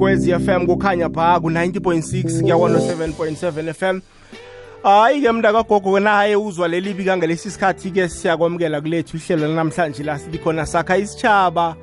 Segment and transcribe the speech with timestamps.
[0.00, 4.00] kokwezi FM kukhanya pha ku-90.6 kuya 107.7 FM
[4.82, 10.96] hayi-ke mntakagogo naye uzwa leli bika ngalesi sikhathi-ke siyakwamukela kulethu ihlelo lanamhlanje la silikhona sakha
[10.96, 11.76] isitshaba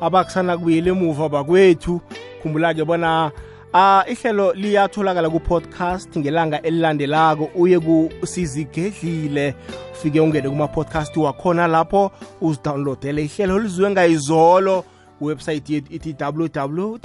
[0.00, 2.00] abakusana kubuyela emuva bakwethu.
[2.42, 3.32] Khumbula-ke bona
[3.74, 9.54] Ah ihlelo liyatholakala ku-podcast ngelanga elilandelako uye kusizigedlile
[9.92, 12.10] ufike ungene kuma-podcast wakhona lapho
[12.40, 14.84] uzidownloadele ihlelo liziwe ngayizolo.
[15.20, 16.96] Website yethu ithi www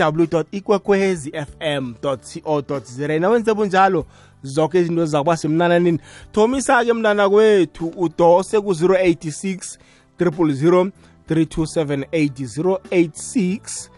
[0.52, 4.06] ikwekwezi fm co za nawenze bunjalo
[4.44, 6.00] zonke izinto zakuba semnananini
[6.32, 9.78] thomisa-ke mnana kwethu udose ku-086
[10.20, 10.92] 000
[11.30, 13.90] 3278 086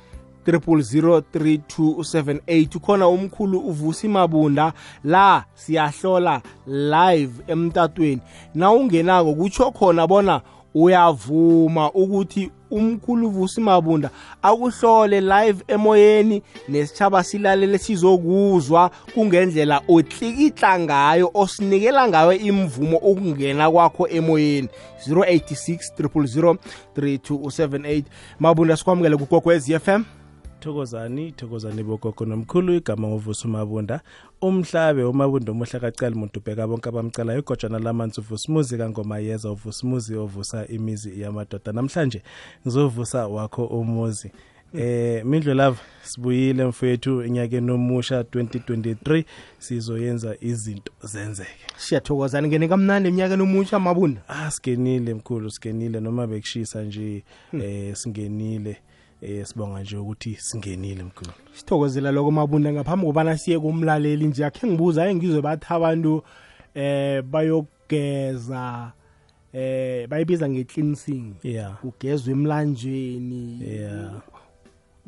[0.48, 4.74] 003278 ukhona umkhulu uvusi mabunda
[5.04, 8.22] la siyahlola live emtatweni.
[8.56, 10.42] Na ungenako kutsho khona bona
[10.74, 14.10] uyavuma ukuthi umkhulu vusi mabunda
[14.42, 24.70] akuhlole live emoyeni nesitshaba silalele sizokuzwa kungendlela otlikitla ngayo osinikela ngayo imvumo ukungena kwakho emoyeni.
[25.08, 26.58] 086 000
[26.98, 28.04] 3278
[28.40, 30.04] mabunda sikwamukele kugokwez FM
[30.66, 34.02] thokozani thokozani bogogo nomkhulu igama ngovusa umabunda
[34.42, 39.84] umhlabe umabunda omuhle kacala muntu ubheka bonke abamcalayo igojana lamanzi uvusa umuzi kangoma yeza uvusa
[39.84, 41.72] umuzi ovusa imizi yamadoda.
[41.72, 42.22] Namhlanje
[42.66, 44.32] ngizovusa wakho umuzi.
[44.74, 49.24] Eh mindlu love sibuyile mfethu enyakeni omusha 2023
[49.60, 51.66] sizoyenza izinto zenzeke.
[51.78, 54.22] Siyathokozana ngene kamnandi emnyakeni omusha mabunda.
[54.28, 58.78] Ah singenile mkhulu singenile noma bekushisa nje eh singenile
[59.26, 61.32] eh sibonga nje ukuthi singenile mkhulu.
[61.54, 66.24] Sithokozela lokho mabunda ngaphambi kobana siye kumlaleli nje akhe ngibuza aye ngizwe bathi abantu
[66.74, 68.92] eh bayogeza
[69.54, 71.34] eh bayibiza nge-cleansing.
[71.44, 71.78] Yeah.
[71.82, 73.64] Kugezwa emlanjeni.
[73.68, 74.22] Yeah.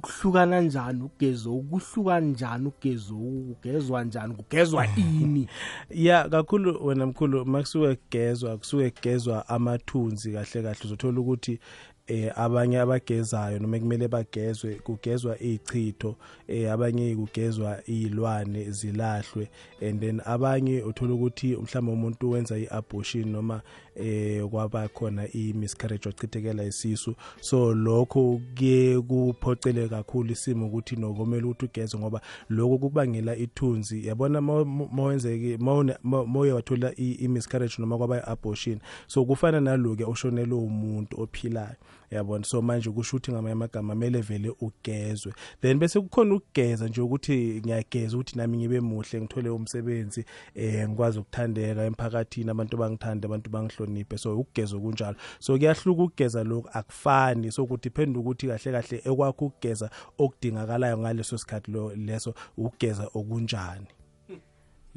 [0.01, 4.33] Kuhlukana njani ugezo ukuhluka njani ugezo kugezwa njani?
[4.33, 4.87] Kugezwa
[5.21, 5.47] ini?
[5.89, 11.59] Ya kakhulu wena mkhulu makusuke kugezwa kusuke kugezwa amathunzi kahle kahle uzothola ukuthi
[12.07, 16.15] eh abanye abagezayo noma kumele bagezwe kugezwa ichitho
[16.47, 19.49] eh abanye kugezwa izilwane zilahlwe
[19.81, 23.61] and then abanye uthola ukuthi mhlawumbe umuntu wenza iabortion noma
[23.95, 27.15] eh kwaba khona imiscarriage wachithekela isisu.
[27.41, 34.07] So lokho kuye kuphocele kakhulu isimo ukuthi nokomela ukuthi ugeze ngoba lokho kubangela ithunzi.
[34.07, 35.57] Yabona mawenzeke
[36.03, 41.75] moye wathola imiscarriage noma kwaba abortion so kufana naloke oshonele umuntu ophilayo.
[42.11, 45.33] Yabona so manje kusho ukuthi ngamanye amagama kumele vele ugezwe.
[45.61, 50.25] Then bese kukhona ukugeza nje ukuthi ngiyageza ukuthi nami ngibe muhle ngithole umsebenzi
[50.55, 54.17] eh ngikwazi ukuthandeka emphakathini abantu bangithanda abantu bangihloniphe.
[54.17, 57.51] So ukugeza kunjalo so kuyahluka ukugeza lokho akufani.
[57.51, 63.96] So ukuthi depend ukuthi kahle kahle ekwakho ukugeza okudingakalayo ngaleso sikhathi lo leso ukugeza okunjani.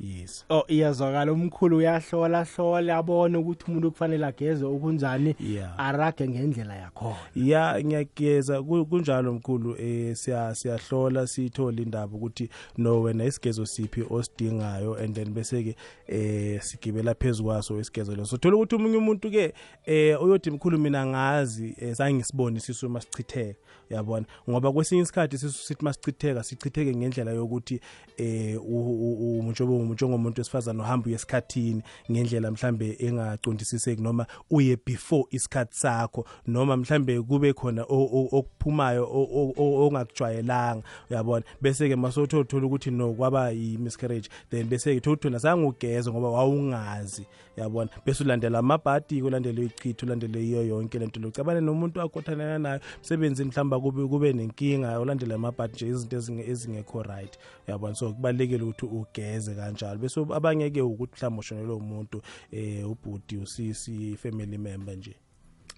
[0.01, 0.45] Yes.
[0.51, 1.33] Oh iyazwakala.
[1.33, 5.81] Umkhulu uyahlola hlola abone ukuthi umuntu kufanele ageze okunjani Yeah.
[5.81, 7.17] arage ngendlela yakhona.
[7.35, 8.63] Ya ngiyageza.
[8.63, 15.15] Ku- kunjalo mkhulu eh siya siyahlola sithola indaba ukuthi no wena isigezo siphi osidingayo and
[15.15, 15.77] then bese ke
[16.09, 18.37] eh sigibela phezukwaso isigezo leso.
[18.37, 19.55] Thola ukuthi umunye umuntu ke
[19.87, 23.59] eh uyothi mkhulu mina ngazi eh, zange sibone sisu masichitheka
[23.91, 27.81] uyabona ngoba kwesinye isikhathi sisu sithi masichitheka sichitheke ngendlela yokuthi
[28.17, 36.77] eh umuntu njengomuntu wesifazana ohamba uyesikhathini ngendlela mhlambe engaqondisiseki noma uye before isikhathi sakho noma
[36.77, 42.67] mhlambe kube khona o- o- okuphumayo o- o- o- ongakujwayelanga uyabona bese ke masotho uthola
[42.67, 47.27] ukuthi no kwaba i miscarriage then bese ke thola zange ugeze ngoba wawungazi.
[47.57, 53.45] Uyabona bese ulandela amabhadi ulandele ichitho ulandele iyo yonke lento locabane nomuntu akothanana nayo msebenzi
[53.45, 57.39] mhlamba kube kube nenkinga ulandele amabhadi nje izinto ezinge- ezingekho right.
[57.69, 59.99] Uyabona so kubalekile ukuthi ugeze kanjalo.
[59.99, 62.23] Bese abanye ke ukuthi mhlamba ushonelwe umuntu
[62.53, 65.17] eh ubhudi usisi family member nje.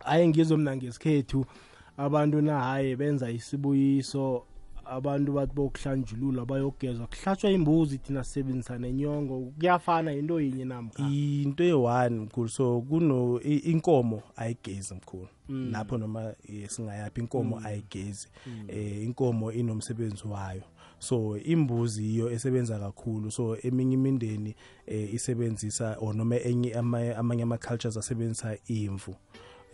[0.05, 1.47] Hayi ngizwe mina ngesikhethu
[1.97, 4.44] abantu nahaye benza isibuyiso
[4.87, 7.06] abantu bathi bokuhlanjulula bayogezwa.
[7.06, 9.52] Kuhlatshwa imbuzi thina sisebenzisa nenyongo.
[9.58, 11.08] Kuyafana into yinye namkha?
[11.08, 15.29] Into eyi-one mkhulu so kuno i- inkomo ayigezi mkhulu.
[15.49, 18.29] Lapho noma eh, singayaphi inkomo ayigezi.
[18.69, 20.62] Eh inkomo inomsebenzi wayo.
[20.99, 23.31] So imbuzi iyo esebenza kakhulu.
[23.31, 24.55] So eminye imindeni
[24.87, 29.14] eh, isebenzisa or noma enye ama- amanye ama cultures asebenzisa imvu.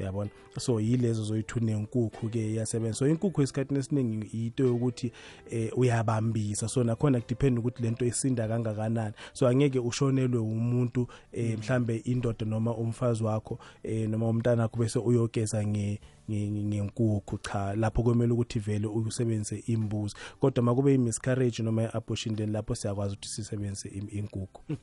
[0.05, 0.31] Yabona?
[0.59, 2.99] So yilezo zoyithi unenkukhu ke iyasebenza.
[2.99, 5.13] So inkukhu esikhathini esiningi into yokuthi
[5.51, 6.69] eh uyabambisa.
[6.69, 9.15] So nakhona kudepend ukuthi lento isinda kangakanani.
[9.33, 14.99] So angeke ushonelwe umuntu eh mhlambe indoda noma umfazi wakho eh noma umntana wakho bese
[14.99, 16.01] uyogeza nge
[16.31, 17.75] nge- nge- ngenkukhu cha.
[17.75, 20.15] Lapho kumele ukuthi vele usebenzise imbuzi.
[20.41, 24.63] Kodwa makube i-miscarriage noma i-abortion then lapho siyakwazi ukuthi sisebenzise inkukhu.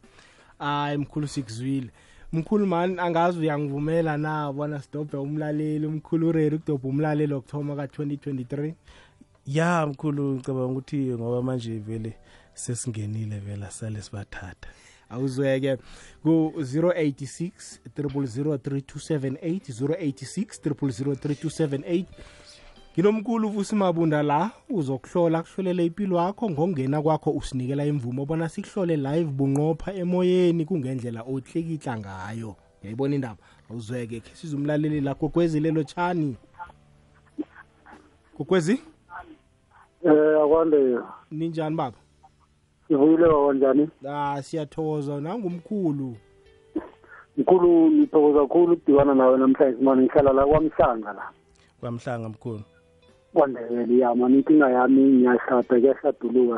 [0.60, 1.90] Hayi mkhulu sikuzwile.
[2.34, 8.74] Mkhulu mani angazi uyangivumela na bona sidobhe umlaleli umkhulu ureri ukudobha umlaleli okuthoma ka-2023
[9.46, 12.14] ya mkhulu ngicabanga ukuthi ngoba manje vele
[12.54, 14.70] sesingenile vele sale sibathatha.
[15.10, 15.78] Awuzweke.
[16.24, 22.06] Ku-086 3278 086 3278
[22.96, 29.94] nginomkhulu uvusimabunda la uzokuhlola kuhlolele impilo yakho ngongena kwakho usinikela imvumo bona sikuhlole live bunqopha
[29.94, 32.56] emoyeni kungendlela ohlekitla ngayo.
[32.82, 33.38] Uyayibona indaba?
[33.70, 36.38] Awuzweke khe sizumlaleli la kokwezi lelo tshani.
[38.38, 38.80] Kokwezi
[40.06, 41.00] Eh akwande.
[41.32, 41.98] Ninjani baba?
[42.88, 45.22] Sivuyile baba njani ah siyathokoza.
[45.22, 46.16] Nangumkhulu.
[47.38, 51.32] Mkhulu ngithokoza kakhulu ukudibana nawe namhlanje mani ngihlala la kwamhlanga la.
[51.80, 52.64] Kwamhlanga mkhulu.
[53.36, 55.64] Kwandebele ya mani inkinga yami ngiyashada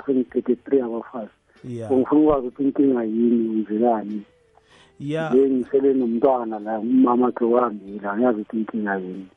[0.06, 1.92] sengi-thirty-three abafazi yeah.
[1.92, 4.22] ngifuna ukwazi ukuthi inkinga yini ngizekani
[5.00, 5.52] ya yeah.
[5.52, 9.28] ngisele nomntwana la umama khe wahambile ngiyazi ukuthi inkinga yini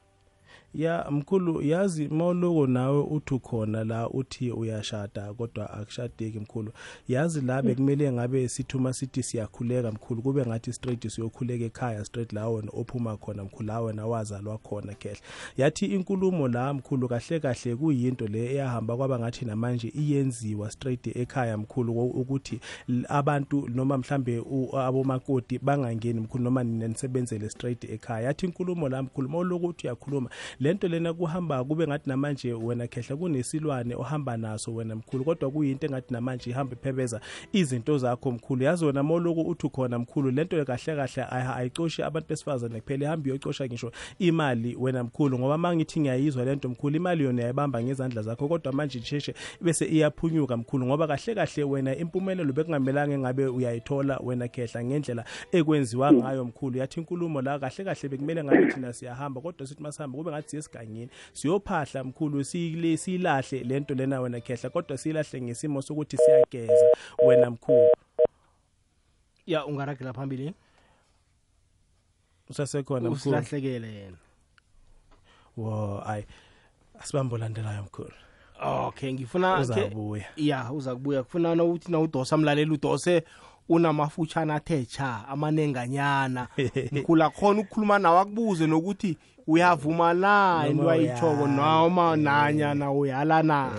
[0.74, 6.72] ya mkhulu yazi mawuloko nawe uthi ukhona la uthi uyashada kodwa akushadeki mkhulu.
[7.08, 10.22] Yazi la bekumele ngabe sithuma sithi siyakhuleka mkhulu.
[10.22, 14.94] Kube ngathi straight siyokhuleka ekhaya straight la wena ophuma khona mkhulu la wena wazalwa khona
[14.94, 15.20] khehle
[15.56, 21.56] yathi inkulumo la mkhulu kahle kahle kuyinto le eyahamba kwaba ngathi namanje iyenziwa straight ekhaya
[21.56, 27.84] mkhulu wo- ukuthi l- abantu noma mhlambe u- abomakoti bangangeni mkhulu noma nina nisebenzele straight
[27.84, 28.26] ekhaya.
[28.26, 33.16] Yathi inkulumo la mkhulu mawuloku uthi uyakhuluma lento lena kuhamba kube ngathi namanje wena khehla
[33.16, 37.20] kunesilwane ohamba naso wena mkhulu kodwa kuyinto engathi namanje ihamba iphebeza
[37.52, 38.62] izinto zakho mkhulu.
[38.64, 43.28] Yazi wena moloku uthi khona mkhulu lento kahle kahle ayi- ayicoshi abantu besifazane kuphela ihamba
[43.28, 48.48] iyocosha ngisho imali wena mkhulu ngoba mangithi ngiyayizwa lento mkhulu imali yona yayibamba ngezandla zakho
[48.48, 54.48] kodwa manje isheshe bese iyaphunyuka mkhulu ngoba kahle kahle wena impumelelo bekungamelanga engabe uyayithola wena
[54.48, 56.78] khehla ngendlela ekwenziwa ngayo mkhulu.
[56.78, 61.10] Yathi inkulumo la kahle kahle bekumele ngabe thina siyahamba kodwa sithi masihamba kube ngathi siyesigangeni
[61.32, 66.86] siyophahla mkhulu siyile silahle lento lena wena khehla kodwa silahle ngesimo sokuthi siyageza
[67.26, 67.88] wena mkhulu.
[69.46, 70.54] Ya ungaragela phambili?
[72.50, 73.16] Usasekhona mkhulu.
[73.16, 74.16] Usilahlekele yena.
[75.56, 76.24] Wo ayi
[77.00, 78.12] asibambo landelayo mkhulu.
[78.62, 83.24] Okay ngifuna ke- uzabuya ya uza kubuya kufuna nawuthi nawudosa mlaleli udose
[83.68, 86.48] unamafutshana athe cha amanenganyana.
[86.92, 89.18] Mkhulu akhona ukukhuluma nawe akubuze nokuthi
[89.50, 91.56] uyavuma na into Noma ayitshoko uyala.
[91.56, 93.70] noma nanyana uyala na?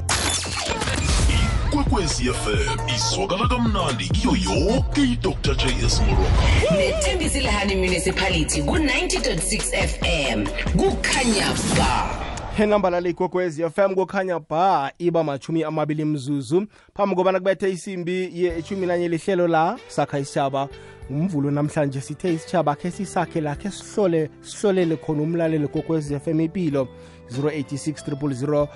[1.71, 10.45] Ikwekwezi fm izwakala kamnandi kiyo yoke idr js moroka nethembisile municipality ku-90.6 fm
[10.77, 11.47] kukhanya
[11.77, 12.20] ba.
[12.61, 16.67] Henamba lale ikwekwezi fm kukhanya ba iba machumi amabili mzuzu.
[16.95, 20.69] Phambi kobana kubethe isimbi yeshumi nanye lihlelo la sakha isitshaba
[21.09, 26.87] umvulo namhlanje sithe isitshaba khe sisakhe lakhe sihlole sihlolele khona umlaleli kokwezi fm impilo
[27.31, 28.67] 086 000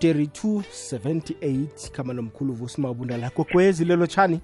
[0.00, 3.30] 3278 khama nomkhulu vusimabunda la.
[3.30, 4.40] Kwekwezi lelo tshani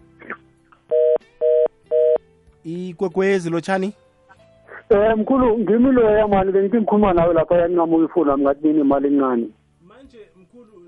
[2.65, 3.61] ikwekwezi lo
[4.91, 9.09] tshani Eh mkhulu ngimi loya mani bengithi ngikhuluma nawe lapha yaningamuka ifoni wami ngathi nemali
[9.09, 9.60] encane manje mkhulu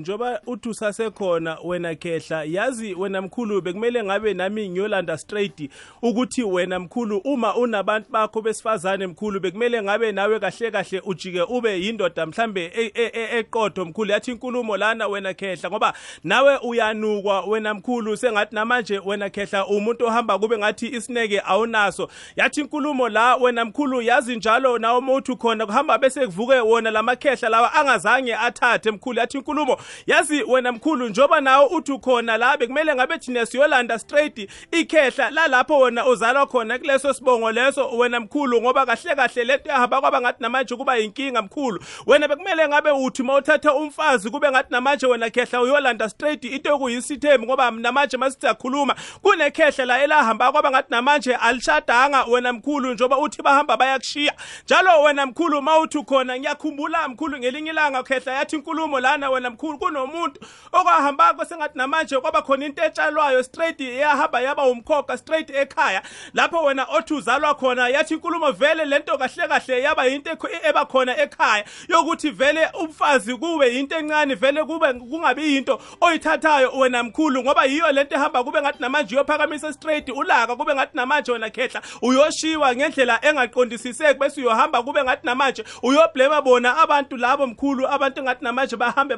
[0.02, 5.70] njoba uthi usasekhona wena khehla yazi wena mkhulu bekumele ngabe nami ngiyolanda straight
[6.03, 11.81] ukuthi wena mkhulu uma unabantu bakho besifazane mkhulu bekumele ngabe nawe kahle kahle ujike ube
[11.81, 14.10] yindoda mhlambe e- e- e- eqotho mkhulu.
[14.10, 15.93] Yathi inkulumo lana wena khehla ngoba
[16.24, 22.08] nawe uyanukwa wena mkhulu sengathi namanje wena khehla umuntu ohamba kube ngathi isineke awunaso.
[22.36, 27.48] Yathi inkulumo la wena mkhulu yazi njalo nawe mawuthi khona kuhamba bese kuvuke wona lamakhehla
[27.48, 29.19] lawa angazange athathe mkhulu.
[29.19, 29.76] Yathi inkulumo
[30.06, 35.79] yazi wena mkhulu njoba nawe uthi khona la bekumele ngabe thina siyolanda straight ikhehla lalapho
[35.79, 40.43] wena uzalwa khona kuleso sibongo leso wena mkhulu ngoba kahle kahle lento yahamba kwaba ngathi
[40.43, 41.84] namanje kuba yinkinga mkhulu.
[42.06, 47.46] Wena bekumele ngabe uthi mawuthatha umfazi kube ngathi namanje wena khehla uyolanda straight into okuyisithembu
[47.46, 53.43] ngoba namanje masithi siyakhuluma kunekhehla la elahamba kwaba ngathi namanje alishadanga wena mkhulu njoba uthi
[53.43, 54.34] bahamba bayakushiya.
[54.65, 59.51] Njalo wena mkhulu mawuthi khona ngiyakhumbula mkhulu ngelinye ilanga khehla yathi inkulumo lana wena wena
[59.72, 60.41] mkhulu kunomuntu
[60.72, 66.02] okwahambako sengathi namanje kwaba khona into etshalwayo straight yahamba yaba umkhokha straight ekhaya.
[66.34, 70.84] Lapho wena othi uzalwa khona yathi inkulumo vele lento kahle kahle yaba into ekho- eba
[70.86, 71.64] khona ekhaya.
[71.88, 77.93] Yokuthi vele umfazi kube into encane vele kube kungabi into oyithathayo wena mkhulu ngoba yiyo
[77.93, 81.82] lento ehamba kube ngathi namanje uyophakamisa straight ulaka kube ngathi namanje wena khehla.
[82.02, 88.44] Uyoshiwa ngendlela engaqondisiseki bese uyohamba kube ngathi namanje uyoblema bona abantu labo mkhulu abantu ngathi
[88.44, 89.17] namanje bahambe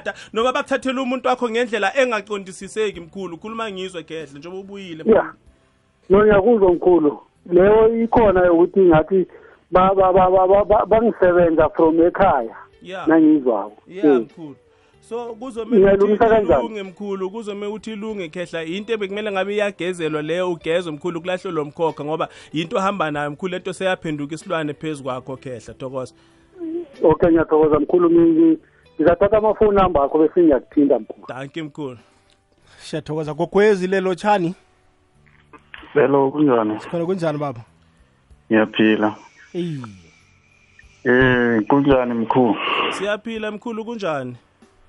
[0.00, 3.38] bakuthakatha noma bakuthathela umuntu wakho ngendlela engaqondisiseki mkhulu.
[3.38, 5.04] Khuluma ngizwe khehla njengoba ubuyile.
[5.06, 5.32] Ya.
[6.10, 7.18] No ngiyakuzwa mkhulu.
[7.52, 9.26] Leyo ikhona yokuthi ngathi
[9.70, 12.56] ba- ba- ba- ba- ba- ba- bangisebenza from ekhaya.
[12.82, 13.06] Ya.
[13.06, 13.82] Nangizwako.
[13.88, 14.20] Ya Eh.
[14.20, 14.56] mkhulu.
[15.00, 16.64] So kuzomele Ngiyalungisa ukuthi kanjani?
[16.64, 17.30] ilunge mkhulu.
[17.30, 22.28] Kuzomele ukuthi ilunge khehla into bekumele ngabe iyagezelwa leyo ugezwe mkhulu kulahlwe lo mkhokha ngoba
[22.52, 26.14] yinto ohamba nayo mkhulu lento seyaphenduka isilwane phezu kwakho khehla thokoza.
[27.02, 28.10] Okay ngiyathokoza mkhulu.
[28.10, 28.58] Mi- mi-
[29.00, 31.98] ngizathatha amafoni number akho bese ngiyakuthinta mkhulu danki mkhulu
[32.78, 34.54] siyathokoza gogwezi lelo tshani
[35.94, 36.76] Hello kunjani?
[36.90, 37.60] khona kunjani baba
[38.50, 39.14] Ngiyaphila.
[39.54, 39.82] eyi
[41.04, 42.56] Eh kunjani mkhulu?
[42.90, 44.36] siyaphila mkhulu kunjani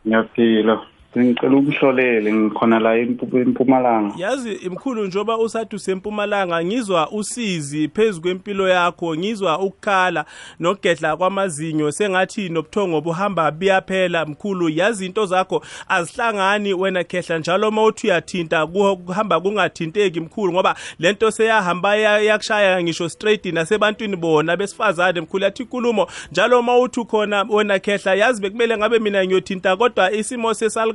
[0.08, 0.82] Ngiyaphila.
[1.18, 4.14] Ngicela ukuhlolele ngikhona la eMpu- eMpumalanga.
[4.18, 10.26] yazi imkhulu njoba usathi usempumalanga ngizwa usizi phezu kwempilo yakho ngizwa ukukhala
[10.60, 17.84] nokugedla kwamazinyo sengathi nobuthongo buhamba biyaphela mkhulu yazi into zakho azihlangani wena khehla njalo uma
[17.84, 24.58] uthi uyathinta ku- kuhamba kungathinteki mkhulu ngoba lento seyahamba ya- yakushaya ngisho straight nasebantwini bona
[24.58, 29.76] besifazane mkhulu yathi inkulumo njalo uma uthi ukhona wena khehla yazi bekumele ngabe mina ngiyothinta
[29.78, 30.54] kodwa isimo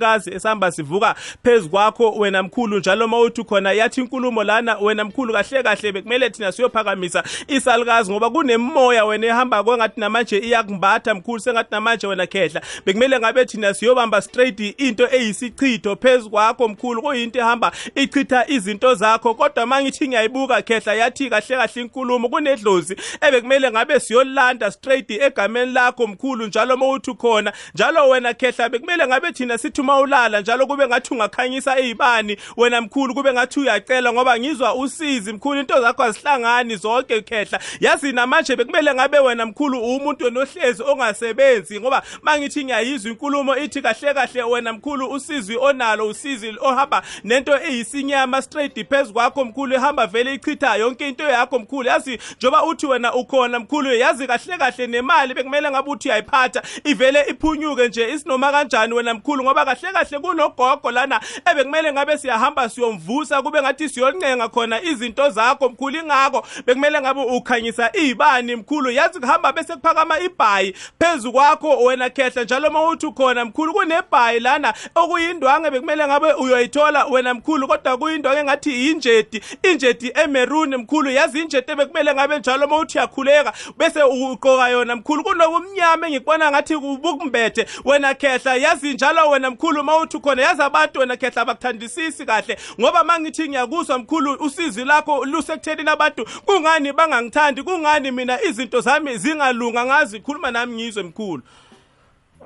[0.08, 5.04] sesalukazi esihamba sivuka phezu kwakho wena mkhulu njalo uma uthi khona yathi inkulumo lana wena
[5.04, 11.40] mkhulu kahle kahle bekumele thina siyophakamisa isalukazi ngoba kunemoya wena ehamba kwengathi namanje iyakumbatha mkhulu
[11.40, 12.60] sengathi namanje wena khehla.
[12.86, 19.34] Bekumele ngabe thina siyobamba straight into eyisichitho phezu kwakho mkhulu kuyinto ehamba ichitha izinto zakho
[19.34, 26.06] kodwa mangithi ngiyayibuka khehla yathi kahle kahle inkulumo kunedlozi ebekumele ngabe siyolanda straight egameni lakho
[26.06, 30.66] mkhulu njalo uma uthi khona njalo wena khehla bekumele ngabe thina sithi uma ulala njalo
[30.66, 36.02] kube ngathi ungakhanyisa izibani wena mkhulu kube ngathi uyacela ngoba ngizwa usizi mkhulu into zakho
[36.02, 37.60] azihlangani zonke khehla.
[37.80, 44.14] Yazi namanje bekumele ngabe wena mkhulu umuntu nohlezi ongasebenzi ngoba mangithi ngiyayizwa inkulumo ithi kahle
[44.14, 50.34] kahle wena mkhulu usizi onalo usizi ohamba nento eyisinyama straight phezu kwakho mkhulu ehamba vele
[50.34, 51.88] ichitha yonke into yakho mkhulu.
[51.88, 57.24] Yazi njoba uthi wena ukhona mkhulu yazi kahle kahle nemali bekumele ngabe uthi uyayiphatha ivele
[57.28, 63.42] iphunyuke nje isinoma kanjani wena mkhulu ngoba kahle kahle kunogogo lana ebekumele ngabe siyahamba siyomvusa
[63.42, 68.90] kube ngathi siyoncenga khona izinto zakho mkhulu ingakho bekumele ngabe ukhanyisa izibani mkhulu.
[68.90, 74.40] Yazi kuhamba bese kuphakama ibhayi phezu kwakho wena khehla njalo uma uthi khona mkhulu kunebhayi
[74.40, 81.10] lana okuyindwange bekumele ngabe uyoyithola wena mkhulu kodwa kuyindwange ngathi injeti injeti emeruni mkhulu.
[81.10, 85.24] Yazi injeti bekumele ngabe njalo uma uthi yakhuleka bese uqoka yona mkhulu.
[85.24, 88.56] Kunokumnyama engikubona ngathi kubukumbethe wena khehla.
[88.56, 93.48] Yazi njalo wena mkhulu uma uthi khona yazi abantu wena khehla bakuthandisisi kahle ngoba mangithi
[93.48, 96.24] ngiyakuzwa mkhulu usizi lakho lusekuthelini abantu.
[96.46, 97.62] Kungani bangangithandi?
[97.62, 99.84] Kungani mina izinto zami zingalunga?
[99.84, 101.42] Ngazi khuluma nami ngizwe mkhulu.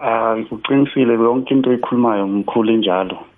[0.03, 3.32] Ah uqinisile yonke into ekhulumayo mkhulu injalo.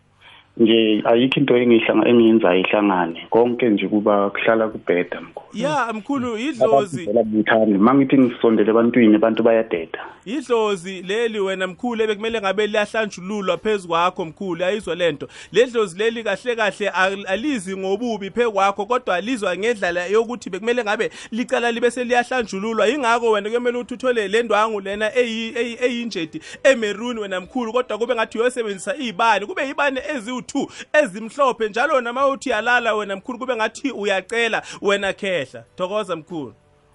[0.57, 3.27] Nje ayikho into engihlanga engiyenzayo ihlangane.
[3.31, 5.45] Konke nje kuba kuhlala kubheda mkhulu.
[5.55, 9.99] ya mkhulu idlozi Phela buthani mangithi ngisondele ebantwini abantu bayadeda.
[10.27, 16.23] idlozi leli wena mkhulu ebekumele ngabe liyahlanjululwa phezu kwakho mkhulu yayizwa lento le dlozi leli
[16.25, 21.91] kahle kahle al- alizi ngobubi phezu kwakho kodwa alizwa ngendlela yokuthi bekumele ngabe licala libe
[21.91, 27.73] seliyahlanjululwa yingakho wena kuyomele ukuthi uthole le ndwangu lena eyi- eyi- eyinjeti emeruni wena mkhulu
[27.73, 30.01] kodwa kube ngathi uyosebenzisa iy'bani kube yibani
[30.45, 35.65] eziwu-two ezimhlophe njalo nama uthi uyalala wena mkhulu kube ngathi uyacela wena khehla.
[35.77, 36.55] Thokoza mkhulu.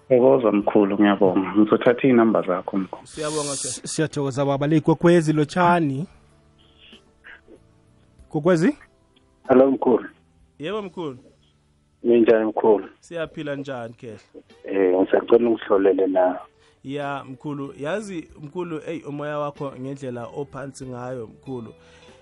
[0.09, 1.53] Thokoza mkhulu ngiyabonga.
[1.55, 3.07] Ngizothatha inamba zakho mkhulu.
[3.07, 4.67] siyabonga siyathokoza baba.
[4.67, 6.07] Le gogwezi lotshani.
[8.29, 8.77] Kokwezi?
[9.47, 10.09] hello mkhulu.
[10.59, 11.17] Yebo mkhulu.
[12.03, 12.89] Ninjani mkhulu?
[12.99, 14.19] Siyaphila njani khehla?
[14.63, 16.39] Eh ngisacela ungihlolele na?
[16.83, 17.73] Ya mkhulu.
[17.79, 21.73] Yazi mkhulu eyi umoya wakho ngendlela ophansi ngayo mkhulu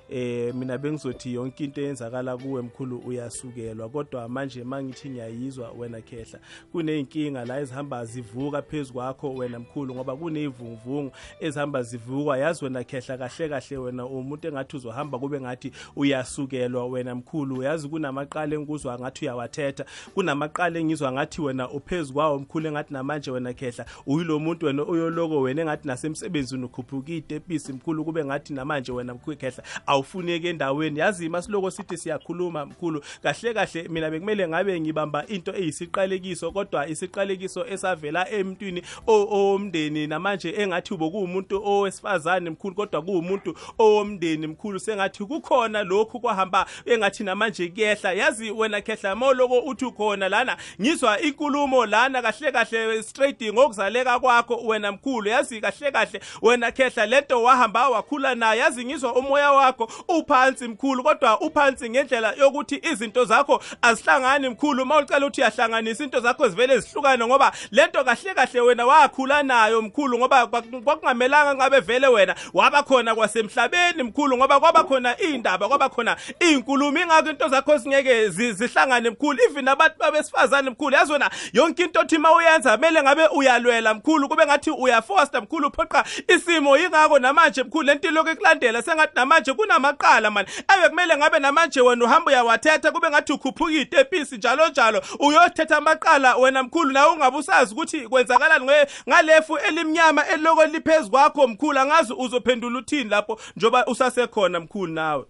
[0.09, 3.89] eh mina bengizothi yonke into eyenzakala kuwe mkhulu uyasukelwa.
[3.89, 6.39] Kodwa manje mangithi ngiyayizwa wena khehla.
[6.71, 13.49] Kuneyinkinga la ezihamba zivuka phezukwakho wena mkhulu ngoba kuneyivunguvungu ezihamba zivukwa yazi wena khehla kahle
[13.49, 17.63] kahle wena umuntu engathi uzohamba kube ngathi uyasukelwa wena mkhulu.
[17.63, 23.85] Yazi kunamaqala engikuzwa ngathi uyawathetha kunamaqala engizwa ngathi wena uphezukwawo mkhulu engathi namanje wena khehla
[24.05, 29.37] uyilo muntu wena uyoloko wena engathi nasemsebenzini ukhuphuka itepisi mkhulu kube ngathi namanje wena mkhulu
[29.37, 29.63] khehla
[29.97, 30.99] awufuneki endaweni.
[30.99, 33.03] Yazi masiloko sithi siyakhuluma mkhulu.
[33.23, 40.93] Kahle kahle mina bekumele ngabe ngibamba into eyisiqalekiso kodwa isiqalekiso esavela emntwini owomndeni namanje engathi
[40.93, 44.79] ubokuwumuntu owesifazane mkhulu kodwa kuwumuntu owomndeni mkhulu.
[44.79, 48.13] Sengathi kukhona lokhu kwahamba engathi namanje kuyehla.
[48.13, 54.55] Yazi wena khehla mawuloko uthi ukhona lana ngizwa inkulumo lana kahle kahle straight ngokuzaleka kwakho
[54.55, 55.29] wena mkhulu.
[55.29, 58.59] Yazi kahle kahle wena khehla lento wahamba wakhula nayo.
[58.59, 59.86] Yazi ngizwa umoya wakho.
[60.07, 64.85] Uphansi mkhulu kodwa uphansi ngendlela yokuthi izinto zakho azihlangani mkhulu.
[64.85, 70.17] Mawucela ukuthi uyahlanganisa into zakho zivele zihlukane ngoba lento kahle kahle wena wakhula nayo mkhulu
[70.17, 76.17] ngoba kwakungamelanga ngabe vele wena waba khona kwasemhlabeni mkhulu ngoba kwaba khona indaba kwaba khona
[76.39, 76.99] inkulumo.
[76.99, 79.39] Ingakho into zakho singeke zihlangane mkhulu.
[79.43, 84.45] Even abantu babesifazane mkhulu yazi wena yonke into othi mawuyenza kumele ngabe uyalwela mkhulu kube
[84.45, 87.85] ngathi uyafoster mkhulu uphoqa isimo yingakho namanje mkhulu.
[87.87, 90.47] Lento lokho ekulandela sengathi namanje kunamaqala mani.
[90.77, 96.35] Ebe kumele ngabe namanje wena uhamba uyawathetha kube ngathi ukhuphuka itepisi njalo njalo uyothetha amaqala
[96.35, 98.65] wena mkhulu nawe ungabe usazi ukuthi kwenzakalani
[99.09, 105.25] ngalefu elimnyama eloko liphezulu kwakho mkhulu angazi uzophendula uthini lapho njoba usasekhona mkhulu nawe.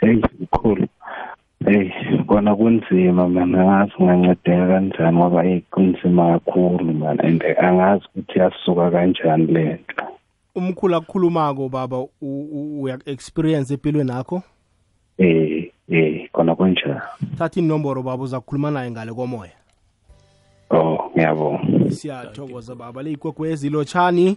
[0.00, 0.86] Hey mkhulu.
[1.64, 1.90] Hey
[2.26, 8.90] kona kunzima mina angazi ngancedeka kanjani ngoba hey kunzima kakhulu man and angazi ukuthi yasuka
[8.90, 10.09] kanjani lento
[10.60, 14.42] umkhulu akukhulumako baba uya experience empilweni yakho?
[15.18, 17.00] Eh eh kona kunjani
[17.38, 19.52] thatha inomboro baba uza kukhuluma naye ngale komoya.
[20.70, 21.90] Oh ngiyabonga.
[21.90, 23.02] Siyathokoza baba.
[23.02, 24.36] Leyigwegwe ezilotshani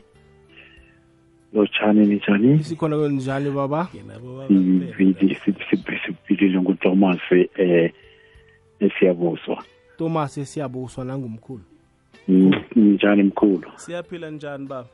[1.53, 3.87] lotshani ninjani sikhona njani baba?
[4.47, 5.37] Sivili
[6.05, 7.21] siphilile nguThomas
[7.57, 7.93] eh
[8.79, 9.63] esiyabuswa.
[9.97, 11.63] Thomas esiyabuswa nangumkhulu.
[12.75, 13.71] Njani mkhulu?
[13.75, 14.87] Siyaphila njani baba?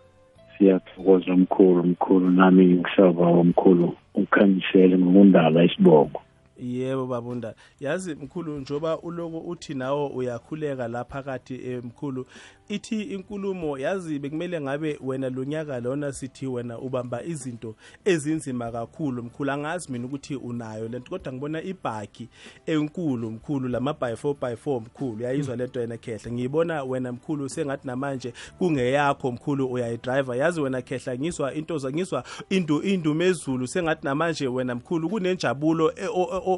[0.59, 6.21] Siyathokoza mkhulu mkhulu nami ngisaba omkhulu ukhanyisele ngokundala isibongo.
[6.61, 12.25] Yebo babunda yazi mkhulu njoba uloko uthi nawo uyakhuleka la phakathi emkhulu
[12.69, 19.51] ithi inkulumo yazi bekumele ngabe wena lonyaka lona sithi wena ubamba izinto ezinzima kakhulu mkhulu.
[19.51, 22.29] Angazi mina ukuthi unayo lento kodwa ngibona ibhaki
[22.65, 25.23] enkulu mkhulu lama by 4 by 4 mkhulu.
[25.23, 26.31] Yayizwa lento yena khehla.
[26.31, 30.35] Ngiyibona wena mkhulu sengathi namanje kungeyakho mkhulu uyayidriver.
[30.35, 35.93] Yazi wena khehla ngizwa into za ngizwa indu indumezulu sengathi namanje wena mkhulu kunenjabulo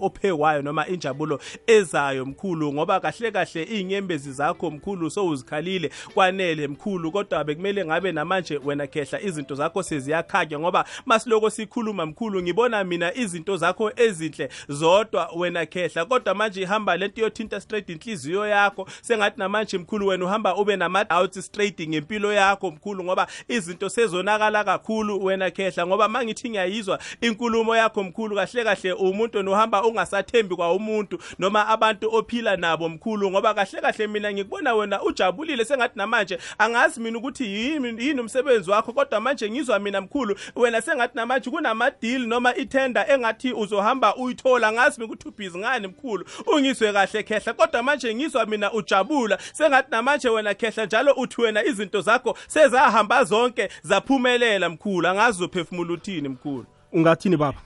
[0.02, 2.74] ophekwayo noma injabulo ezayo mkhulu.
[2.74, 5.92] Ngoba kahle kahle inyembezi zakho mkhulu sowuzikhalile.
[6.14, 12.42] Kwanele mkhulu kodwa bekumele ngabe namanje wena khehla izinto zakho seziyakhanya ngoba masiloko sikhuluma mkhulu
[12.42, 16.06] ngibona mina izinto zakho ezinhle zodwa wena khehla.
[16.06, 21.04] Kodwa manje ihamba lento yothinta straight inhliziyo yakho sengathi namanje mkhulu wena uhamba ube nama
[21.04, 27.76] doubts straight ngempilo yakho mkhulu ngoba izinto sezonakala kakhulu wena khehla ngoba mangithi ngiyayizwa inkulumo
[27.76, 33.54] yakho mkhulu kahle kahle umuntu nohamba ungasathembi kwa umuntu noma abantu ophila nabo mkhulu ngoba
[33.54, 38.94] kahle kahle mina ngikubona wena ujabulile sengathi namanje angazi mina ukuthi yini yini umsebenzi wakho
[38.94, 44.72] kodwa manje ngizwa mina mkhulu wena sengathi namanje kunama deal noma itender engathi uzohamba uyithola.
[44.72, 46.26] Ngazi ukuthi ubhizi ngani mkhulu
[46.56, 49.38] ungizwe kahle khehla kodwa manje ngizwa mina ujabula.
[49.54, 55.08] Sengathi namanje wena khehla njalo uthi wena izinto zakho sezahamba zonke zaphumelela mkhulu.
[55.08, 56.66] Angazi uphefumula uthini mkhulu?
[56.94, 57.58] Ungathini baba?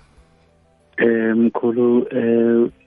[0.97, 2.84] Eh mkhulu eh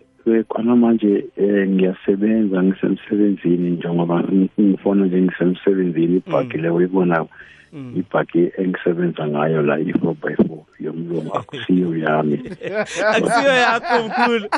[0.48, 4.24] khona manje um ngiyasebenza ngisemsebenzini njengoba
[4.58, 7.26] ngifona nje ngisemsebenzini ibhaki le uyibona
[7.72, 12.36] ibhaki engisebenza ngayo la i-four by four yomlomo akusiyo yami.
[13.14, 14.48] Akusiyo yakho mkhulu.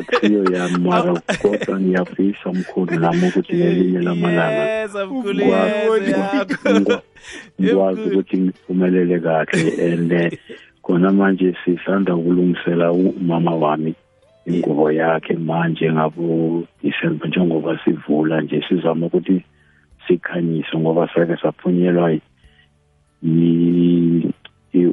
[0.00, 5.06] Akusiyo yami mara kodwa ngiyafisa mkhulu nami ukuthi ngelinye lamalanga yeza
[7.60, 9.92] ngikwazi ukuthi ngiphumelele kahle.
[9.92, 10.38] And
[10.82, 13.94] khona manje sisanda ukulungisela umama wami
[14.46, 19.44] ingubo yakhe manje ngabo December njengoba sivula nje sizama ukuthi
[20.06, 22.18] sikhanyise ngoba sake saphunyelwa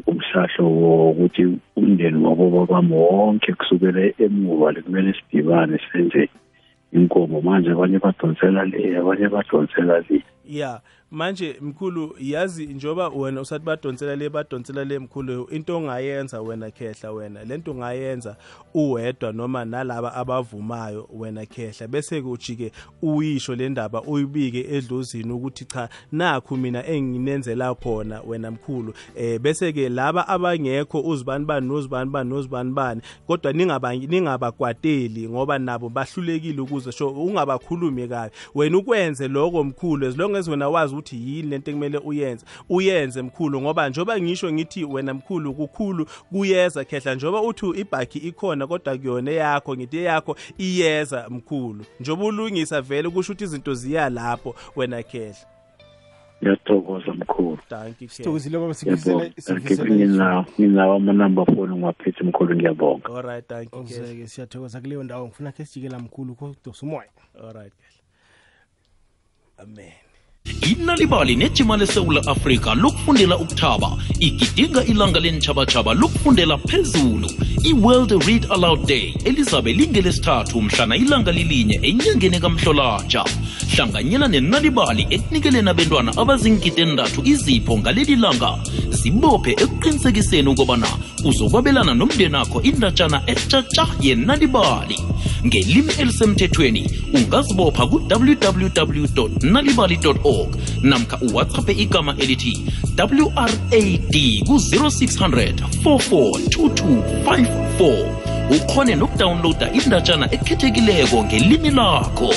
[0.07, 1.43] umhlahlo wokuthi
[1.75, 6.29] umndeni wabo bami wonke kusukela emuva lekumele sidibane senze
[6.91, 7.41] inkomo.
[7.41, 10.23] Manje abanye badonsela le abanye badonsela le.
[10.49, 10.81] Ya
[11.11, 17.11] manje mkhulu yazi njoba wena usathi badonsela le badonsela le mkhulu into ongayenza wena khehla
[17.11, 18.35] wena lento ungayenza
[18.73, 25.65] uwedwa noma nalaba abavumayo wena khehla bese ke ujike uyisho le ndaba uyibike edlozini ukuthi
[25.65, 28.93] cha nakhu mina enginenzela khona wena mkhulu.
[29.15, 35.59] Eh bese ke laba abangekho uzibani bani nozibani bani nozibani bani kodwa ningaba ningabakwateli ngoba
[35.59, 38.35] nabo bahlulekile ukuze sho ungabakhulumi kabi.
[38.55, 42.45] Wena ukwenze lokho mkhulu as long as wena wazi ukuthi yini lento ekumele uyenze.
[42.69, 47.15] Uyenze mkhulu ngoba njoba ngisho ngithi wena mkhulu kukhulu kuyeza khehla.
[47.15, 51.85] Njoba uthi ibhakhi ikhona kodwa kuyona yakho ngithi yakho iyeza mkhulu.
[51.99, 55.35] Njoba ulungisa vele kusho ukuthi izinto ziya lapho wena khehla.
[56.43, 57.57] Ngiyathokoza mkhulu.
[57.69, 58.09] Thank you khehla.
[58.09, 58.75] Sithokozile baba
[60.59, 63.15] nginawo amanamba phone ngiwaphethe mkhulu ngiyabonga.
[63.15, 65.27] All right thank you uzeke siyathokoza kuleyo ndawo.
[65.27, 67.09] Ngifuna khe sijikela mkhulu kodosa umoya
[67.43, 67.73] all right
[70.71, 77.29] inalibali nejima lesewula afrika lokufundela ukuthaba igidinga ilanga lentjhabatjhaba lokufundela phezulu.
[77.63, 83.23] I-world read aloud day elizabe lingelesithathu mhlana ilanga lilinye enyangeni kamhlolatsha
[83.75, 88.51] hlanganyela nenalibali ekunikeleni abentwana abazingidi endathu izipho ngaleli langa.
[88.89, 90.87] Zibophe ekuqinisekiseni ukobana
[91.25, 94.97] uzokwabelana nomndenakho indatshana etshatsha yenalibali
[95.45, 102.57] ngelimi elisemthethweni ungazibopha ku-www nalibali org namkha uwhatsappe igama elithi
[102.97, 103.51] wrad
[104.45, 112.33] ku-0600 442254 ukhone nokudawunloada indatshana ekhethekileko ngelimi lakho.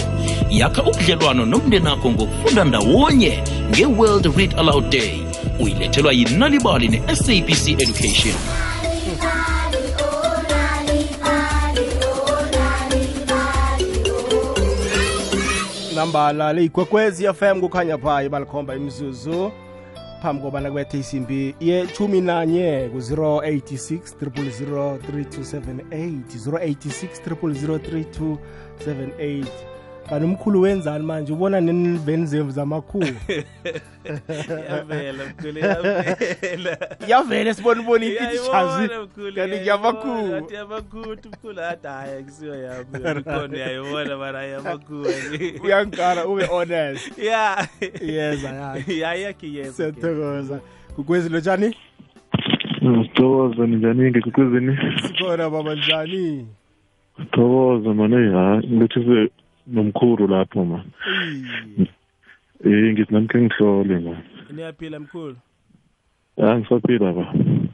[0.50, 5.22] Yakha ubudlelwano nomndenakho ngokufunda ndawonye nge-world read aloud day.
[5.60, 8.34] Uyilethelwa yinalibali ne-sabc education
[16.00, 19.52] nambala leyigwegwezi fm kukhanya pha ibalikhomba imizuzu
[20.22, 28.36] phambi kobana kubethe isimbi yechumi nanye ku-086 000 3278 086 000
[29.18, 29.69] 3278
[30.10, 31.32] kanti umkhulu wenzani manje?
[31.32, 33.06] Ubona neniveni zemvu zamakhuwa
[34.70, 36.78] yavela mkhulu yavela.
[37.08, 38.06] Yavele sibona ubona
[39.04, 39.66] mkhulu, kanti
[40.54, 42.86] yamakhuwa mkhulu athi hayi akusiyo yami
[43.20, 45.08] ikhona uyayibona mara yamakhuwa
[46.26, 47.18] ube honest.
[47.18, 47.68] Ya.
[48.00, 48.76] Yeza
[49.72, 50.60] siyathokoza.
[50.96, 51.76] Kukwezi lotshani
[52.80, 56.46] Sithokoza ninjani ngekukwezini sikhona baba njani?
[57.16, 59.30] Sithokoza mane hayi ngithise
[59.72, 60.84] nomkhulu lapho man
[62.64, 64.18] Eh ngithi namke ngihlole man
[64.52, 65.36] niyaphila mkhulu.
[66.42, 67.24] Ah ngisaphila ba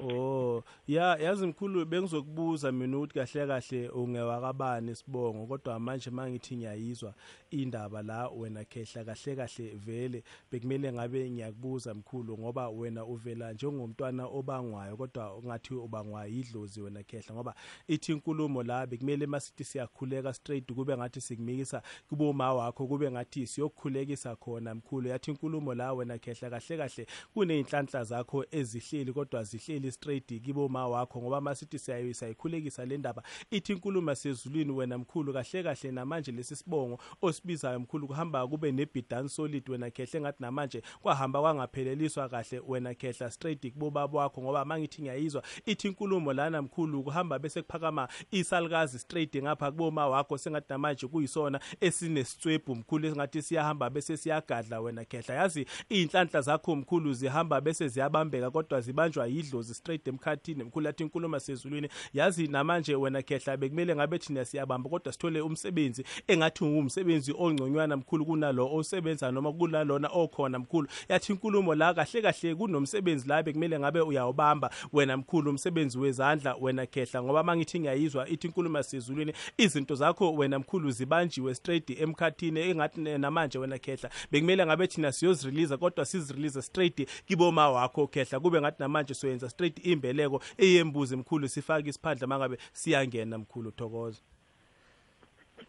[0.00, 7.14] Oh, ya yazi mkhulu bengizokubuza mina ukuthi kahle kahle ungewakabani sibongo kodwa manje mangithi ngiyayizwa
[7.50, 14.26] indaba la wena khehla kahle kahle vele bekumele ngabe ngiyakubuza mkhulu ngoba wena uvela njengomntwana
[14.26, 17.54] obangwayo kodwa ungathi ubangwa idlozi wena khehla ngoba
[17.88, 24.36] ithi inkulumo la bekumele masithi siyakhuleka straight kube ngathi sikumikisa kuboma wakho kube ngathi siyokukhulekisa
[24.36, 25.08] khona mkhulu.
[25.08, 31.22] Yathi inkulumo la wena khehla kahle kahle kuneyinhlanhla zakho ezihleli kodwa zihleli straight kiboma wakho
[31.22, 36.98] ngoba masithi siyayikhulekisa le ndaba ithi inkulumo sezulwini wena mkhulu kahle kahle namanje lesi sibongo
[37.22, 43.30] osibizayo mkhulu kuhamba kube nebidan solid wena khehla ngathi namanje kwahamba kwangapheleliswa kahle wena khehla
[43.30, 49.36] straight kubobaba wakho ngoba mangithi ngiyayizwa ithi inkulumo lana mkhulu kuhamba bese kuphakama isalukazi straight
[49.36, 55.66] ngapha kuboma wakho sengathi namanje kuyisona esinesitswebhu mkhulu esingathi siyahamba bese siyagadla wena khehla yazi
[55.90, 61.88] iy'nhlanhla zakho mkhulu zihamba bese ziyabambeka kodwa zibanjwa yidlozi straight emkhathini mkhulu athi inkulumo sezulwini.
[62.14, 68.26] Yazi namanje wena khehla bekumele ngabe thina siyabamba kodwa sithole umsebenzi engathi ngumsebenzi ongconywana mkhulu
[68.26, 70.88] kunalo osebenza noma kunalona okhona mkhulu.
[71.08, 74.70] Yathi inkulumo la kahle kahle kunomsebenzi la bekumele ngabe uyawubamba.
[74.92, 80.58] Wena mkhulu umsebenzi wezandla wena khehla ngoba mangithi ngiyayizwa ithi inkulumo sezulwini izinto zakho wena
[80.58, 84.10] mkhulu zibanjiwe straight emkhathini engathi namanje wena khehla.
[84.30, 89.65] Bekumele ngabe thina siyozirelease kodwa sizirelease straight kiboma wakho khehla kube ngathi namanje soyenza straight
[89.66, 94.20] imbeleko eyembuzi mkhulu sifake isiphandla mangabe siyangena mkhulu thokoza.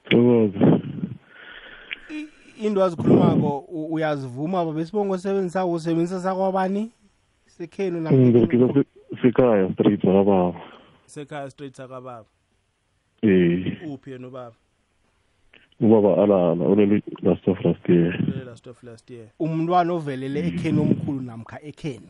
[0.03, 0.81] Sithokoza
[2.61, 6.91] into azikhulumako uyazivuma baba besibongo sebenzisa usebenzisa sakwabani?
[7.45, 8.11] Sekhenu na?
[8.11, 8.83] Ngiberekisa
[9.21, 10.61] sekhaya street akababa
[11.05, 12.25] sekhaya straight sakababa
[13.21, 13.77] Eh.
[13.91, 14.55] Uphi yena ubaba?
[15.81, 18.13] Ubaba alala ulele last of last year.
[18.45, 19.27] Last of last year.
[19.39, 22.09] Umntwana ovelele ekheni omkhulu namkha ekhenu.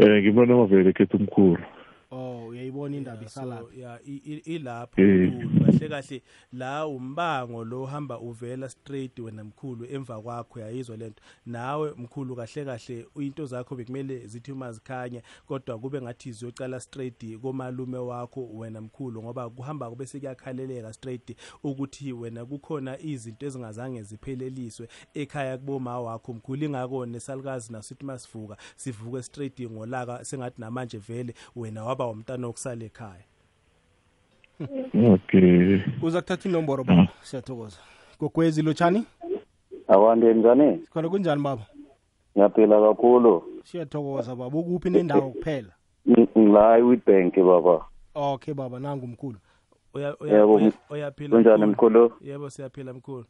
[0.00, 1.64] Eh ngibona amavele ekhethu umkhulu
[2.10, 3.64] oh uyayibona indaba isalapha.
[3.64, 4.00] so ya
[4.44, 5.32] ilapho Eh.
[5.64, 6.22] kahle kahle.
[6.52, 12.64] La umbango lo hamba uvela straight wena mkhulu emva kwakho yayizwa lento nawe mkhulu kahle
[12.64, 18.80] kahle into zakho bekumele zithi uma zikhanya kodwa kube ngathi ziyocala straight komalume wakho wena
[18.80, 26.32] mkhulu ngoba kuhamba kube sekuyakhaleleka straight ukuthi wena kukhona izinto ezingazange zipheleliswe ekhaya kuboma wakho
[26.32, 26.64] mkhulu.
[26.64, 33.24] Ingako nesalukazi nasithi masivuka sivuke straight ngolaka sengathi namanje vele wena waba umntana okusala ekhaya.
[34.94, 35.80] Okay.
[36.02, 37.08] Uza kuthatha inomboro baba.
[37.22, 37.78] Siyathokoza.
[38.20, 39.04] Gogwezi lotshani?
[39.88, 41.66] Awande njani khona kunjani baba?
[42.36, 43.42] Ngiyaphila kakhulu.
[43.64, 44.58] Siyathokoza baba.
[44.58, 45.72] Ukuphi nendawo kuphela?
[46.06, 47.84] Ng- ngila e-witbank baba.
[48.14, 48.78] Okay baba.
[48.80, 49.38] Nangu mkhulu.
[49.94, 52.12] Uya- uya- Yebo, uya- m- uyaphila kunjani mkhulu?
[52.20, 53.24] Yebo siyaphila mkhulu.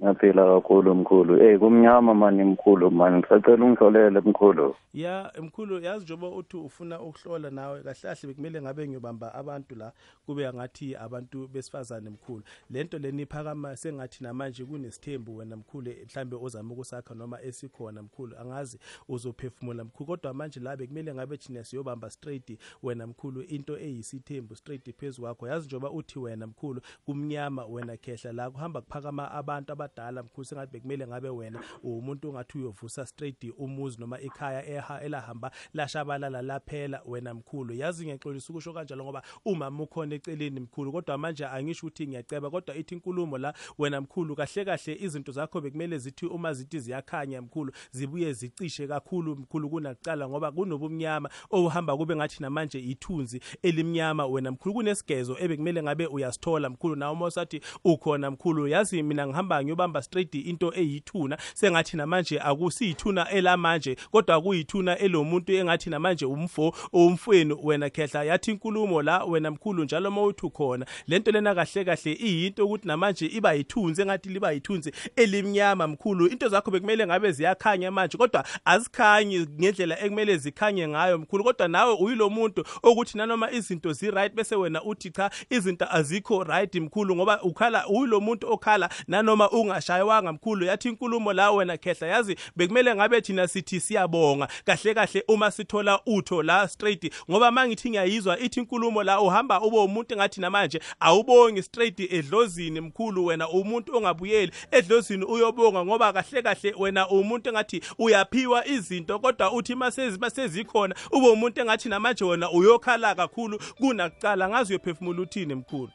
[0.00, 1.42] Ngiyaphila kakhulu mkhulu.
[1.42, 3.18] Eyi kumnyama mani mkhulu mani.
[3.18, 4.74] Ngisacela ungihlolele mkhulu.
[4.94, 9.92] Ya mkhulu yazi njengoba uthi ufuna ukuhlola nawe kahle kahle bekumele ngabe ngiyobamba abantu la
[10.26, 12.42] kube ngathi abantu besifazane mkhulu.
[12.70, 18.36] Lento leni iphakama sengathi namanje kunesithembu wena mkhulu mhlambe ozama ukusakha noma esikhona mkhulu.
[18.38, 20.06] Angazi uzophefumula mkhulu.
[20.06, 25.48] Kodwa manje la bekumele ngabe thina siyobamba straight wena mkhulu into eyisithembu straight phezu kwakho.
[25.48, 30.72] Yazi njengoba uthi wena mkhulu kumnyama wena khehla la kuhamba kuphakama abantu abadala mkhulu sengathi
[30.72, 37.34] bekumele ngabe wena umuntu ongathi uyovusa straight umuzi noma ikhaya eha elahamba lashabalala laphela wena
[37.34, 37.74] mkhulu.
[37.74, 42.76] Yazi ngiyaxolisa ukusho kanjalo ngoba umama ukhona eceleni mkhulu kodwa manje angisho ukuthi ngiyaceba kodwa
[42.76, 47.72] ithi inkulumo la wena mkhulu kahle kahle izinto zakho bekumele zithi uma zithi ziyakhanya mkhulu
[47.90, 54.74] zibuye zicishe kakhulu mkhulu kunakucala ngoba kunobumnyama ohamba kube ngathi namanje ithunzi elimnyama wena mkhulu
[54.74, 56.96] kunesigezo ebekumele ngabe uyasithola mkhulu.
[56.96, 61.38] Nawe uma usathi ukhona mkhulu yazi mina ngihamba ngiyobamba straight into eyithuna.
[61.54, 69.02] Sengathi namanje akusiyithuna elamanje kodwa kuyithuna elomuntu engathi namanje umfo umfweni wena khehla yathi inkulumo
[69.02, 73.52] la wena mkhulu njalo uma uthi ukhona lento lena kahle kahle iyinto ukuthi namanje iba
[73.52, 76.26] yithunzi engathi liba yithunzi elimnyama mkhulu.
[76.26, 81.44] Into zakho bekumele ngabe ziyakhanya manje kodwa azikhanyi ngendlela ekumele zikhanye ngayo mkhulu.
[81.44, 86.44] Kodwa nawe uyilo muntu okuthi nanoma izinto zi right bese wena uthi cha izinto azikho
[86.44, 92.06] right mkhulu ngoba ukhala uyilo muntu okhala nanoma ungashayewanga mkhulu yathi inkulumo la wena khehla
[92.06, 94.48] yazi bekumele ngabe thina sithi siyabonga.
[94.64, 99.78] Kahle kahle uma sithola utho la straight ngoba mangithi ngiyayizwa ithi inkulumo la uhamba ube
[99.78, 106.74] umuntu ngathi namanje awubongi straight edlozini mkhulu wena umuntu ongabuyeli edlozini uyobonga ngoba kahle kahle
[106.78, 113.14] wena umuntu engathi uyaphiwa izinto kodwa uthi mase sezikhona ube umuntu engathi namanje wena uyokhala
[113.14, 115.90] kakhulu kunakucala ngazi uyophefumula uthini mkhulu.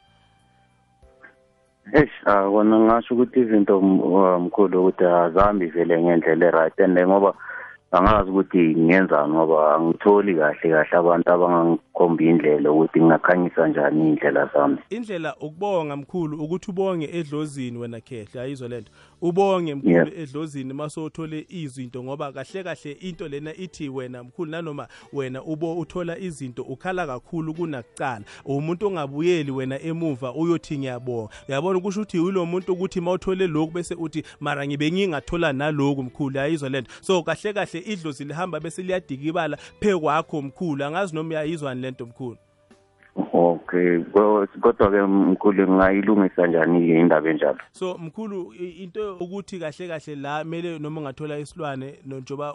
[1.92, 7.34] Eish kona ngasho ukuthi izinto m- uh, mkhulu ukuthi azambi vele ngendlela e-right and ngoba
[7.92, 14.78] angazi ukuthi ngiyenzani ngoba angitholi kahle kahle abantu abangangikhomba indlela ukuthi ngingakhanyisa njani iy'ndlela zami.
[14.90, 18.92] Indlela ukubonga mkhulu ukuthi ubonge edlozini wena khehla ayizwa lento.
[19.20, 25.42] Ubonge mkhulu edlozini masothole izinto ngoba kahle kahle into lena ithi wena mkhulu nanoma wena
[25.42, 28.24] ubo uthola izinto ukhala kakhulu kunakucala.
[28.44, 31.30] Umuntu ongabuyeli wena emuva uyothi ngiyabonga.
[31.48, 36.40] Uyabona kusho ukuthi yilo muntu ukuthi mawuthole lokhu bese uthi mara ngibe ngingathola naloku mkhulu
[36.40, 36.90] ayizwa lento.
[37.00, 40.84] So kahle kahle idlozi lihamba bese liyadikibala phe kwakho mkhulu.
[40.84, 42.36] Angazi noma uyayizwani lento mkhulu.
[43.16, 47.58] Okay, well kodwa ke mkhulu ngayilungisa kanjani ke indaba enjalo?
[47.72, 52.54] So mkhulu into ukuthi kahle kahle la mele noma ungathola isilwane njoba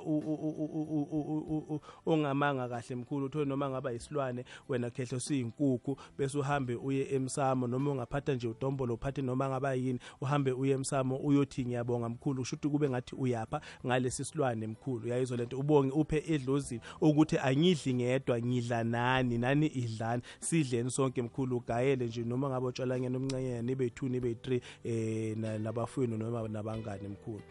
[2.06, 7.91] ongamanga kahle mkhulu uthole noma ngaba isilwane wena khehlo siyinkukhu bese uhambe uye emsamo noma
[7.91, 12.41] ungaphatha nje udombolo uphathe noma ngaba yini uhambe uye emsamo uyothi ngiyabonga mkhulu.
[12.41, 15.06] Usho ukuthi kube ngathi uyapha ngalesi silwane mkhulu.
[15.06, 20.21] Uyayizwa lento ubonge uphe edlozini ukuthi angidli ngedwa ngidla nani nani idlani.
[20.51, 25.57] Sidleni sonke mkhulu ugayele nje noma ngabe utshwalanyana omncanyana nibe 2 nibe 3 eh na-
[25.59, 27.41] nabafowenu noma nabangane mkhulu.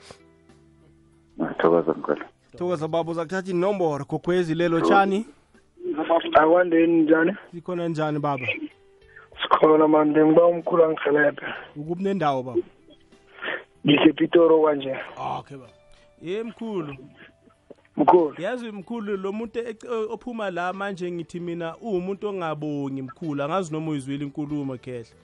[1.59, 2.25] Thokoza mkhulu.
[2.57, 5.27] Thokoza baba uza kuthatha inomboro gogwezi lelo tshani
[6.35, 7.33] akwandeni njani?
[7.55, 8.47] Sikhona njani baba?
[9.43, 12.61] Sikhona manje ngiba umkhulu angihelebhe ukuphi nendawo baba?
[13.87, 14.97] Ngisepitoro kwanje
[15.39, 15.73] okay baba.
[16.23, 16.45] Ye
[18.01, 18.35] mkhulu.
[18.39, 23.43] Yazi mkhulu lo muntu ec- ophuma la manje ngithi mina uwumuntu ongabongi mkhulu.
[23.43, 25.15] Angazi noma uyizwile inkulumo khehla.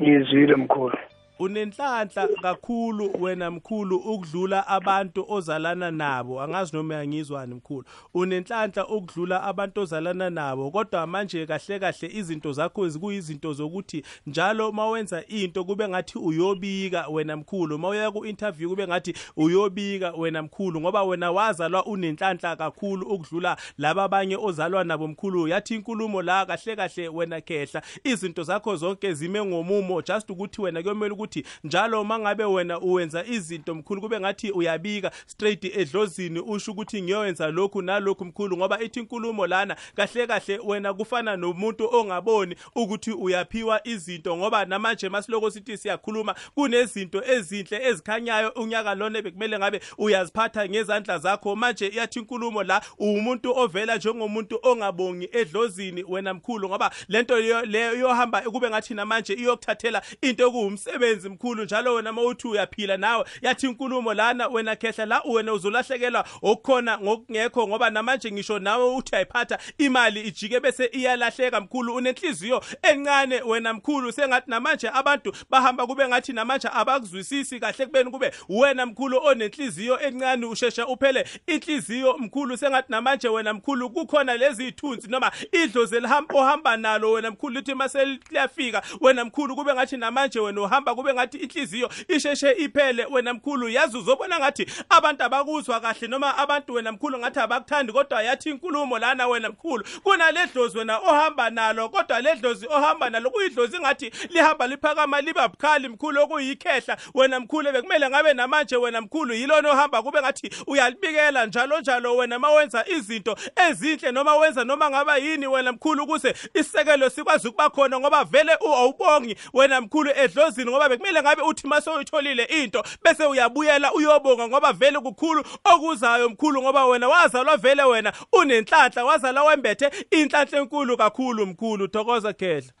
[0.00, 0.98] Ngizwile mkhulu.
[1.40, 6.40] Unenhlanhla kakhulu wena mkhulu ukudlula abantu ozalana nabo.
[6.42, 7.84] Angazi noma uyangizwani mkhulu.
[8.14, 10.70] Unenhlanhla ukudlula abantu ozalana nabo.
[10.70, 17.36] Kodwa manje kahle kahle izinto zakho zikuyizinto zokuthi njalo mawenza into kube ngathi uyobika wena
[17.36, 17.78] mkhulu.
[17.78, 20.80] Mawuya ku interview kube ngathi uyobika wena mkhulu.
[20.80, 25.48] Ngoba wena wazalwa unenhlanhla kakhulu ukudlula laba abanye ozalwa nabo mkhulu.
[25.48, 27.82] Yathi inkulumo la kahle kahle wena khehla.
[28.04, 30.02] Izinto zakho zonke zime ngomumo.
[30.02, 31.29] Just ukuthi wena kuyomela ukuthi
[31.64, 37.82] njalo mangabe wena uwenza izinto mkhulu kube ngathi uyabika straight edlozini usho ukuthi ngiyowenza lokhu
[37.82, 44.36] nalokhu mkhulu ngoba ithi inkulumo lana kahle kahle wena kufana nomuntu ongaboni ukuthi uyaphiwa izinto
[44.36, 51.56] ngoba namanje masiloko sithi siyakhuluma kunezinto ezinhle ezikhanyayo unyaka lona bekumele ngabe uyaziphatha ngezandla zakho.
[51.56, 58.40] Manje iyathi inkulumo la umuntu ovela njengomuntu ongabongi edlozini wena mkhulu ngoba lento leyo yohamba
[58.40, 61.19] kube ngathi namanje iyokuthathela into ekuwumsebenzi.
[61.28, 63.24] Mkhulu njalo wena mawuthi uyaphila nawe.
[63.42, 69.16] Yathi inkulumo lana wena khehla la wena uzolahlekelwa okukhona ngokungekho ngoba namanje ngisho nawe uthi
[69.16, 74.12] ayiphatha imali ijike bese iyalahleka mkhulu unenhliziyo encane wena mkhulu.
[74.12, 80.46] Sengathi namanje abantu bahamba kube ngathi namanje abakuzwisisi kahle kubeni kube wena mkhulu onenhliziyo encane
[80.46, 82.56] usheshe uphele inhliziyo mkhulu.
[82.56, 87.74] Sengathi namanje wena mkhulu kukhona lezi ithunzi noma idlozi elihamba ohamba nalo wena mkhulu lithi
[87.74, 93.34] mase liyafika wena mkhulu kube ngathi namanje wena uhamba kube ngathi inhliziyo isheshe iphele wena
[93.34, 98.50] mkhulu yazi uzobona ngathi abantu abakuzwa kahle noma abantu wena mkhulu ngathi abakuthandi kodwa yathi
[98.50, 104.66] inkulumo lana wena mkhulu kunaledlozi wena ohamba nalo kodwa ledlozi ohamba nalo kuyidlozi ngathi lihamba
[104.66, 106.96] liphakama liba bukhali mkhulu okuyikhehla.
[107.14, 112.38] Wena mkhulu bekumele ngabe namanje wena mkhulu yilona ohamba kube ngathi uyalibikela njalo njalo wena
[112.38, 113.36] mawenza izinto
[113.68, 118.52] ezinhle noma wenza noma ngaba yini wena mkhulu ukuze isisekelo sikwazi ukuba khona ngoba vele
[118.52, 124.72] awubongi wena mkhulu edlozini ngoba bekumele ngabe uthi mase uyitholile into bese uyabuyela uyobonga ngoba
[124.72, 131.46] vele kukhulu okuzayo mkhulu ngoba wena wazalwa vele wena unenhlanhla wazalwa wembethe inhlanhla enkulu kakhulu
[131.46, 131.88] mkhulu.
[131.88, 132.72] Thokoza khehla.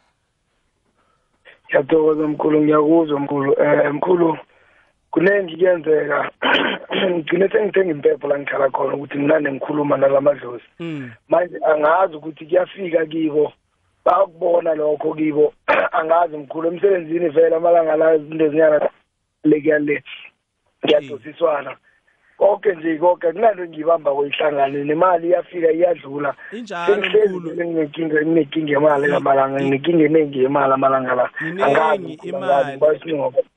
[1.68, 3.52] Ngiyathokoza mkhulu ngiyakuzwa mkhulu.
[3.52, 4.38] Um mkhulu
[5.10, 6.30] kuningi kuyenzeka
[7.10, 10.64] ngigcine sengithenga impepho la ngihlala khona ukuthi mnande ngikhuluma nala madlozi.
[11.28, 13.52] Manje angazi ukuthi kuyafika kibo
[14.04, 15.54] bakubona lokho kibo
[15.98, 18.90] angazi mkhulu emsebenzini vele amalanga la izinto ezinyana
[19.44, 20.02] lekuyale
[20.84, 21.76] ngiyadosiswana
[22.40, 23.32] konke nje konke.
[23.32, 26.34] Kunanto ngiyibamba kweyihlangane nemali iyafika iyadlula.
[26.50, 31.30] Sengihlezi nginenkinga yemali lamalanga nginenkinga eningi yemali amalanga la.
[31.40, 32.80] Iningi imali.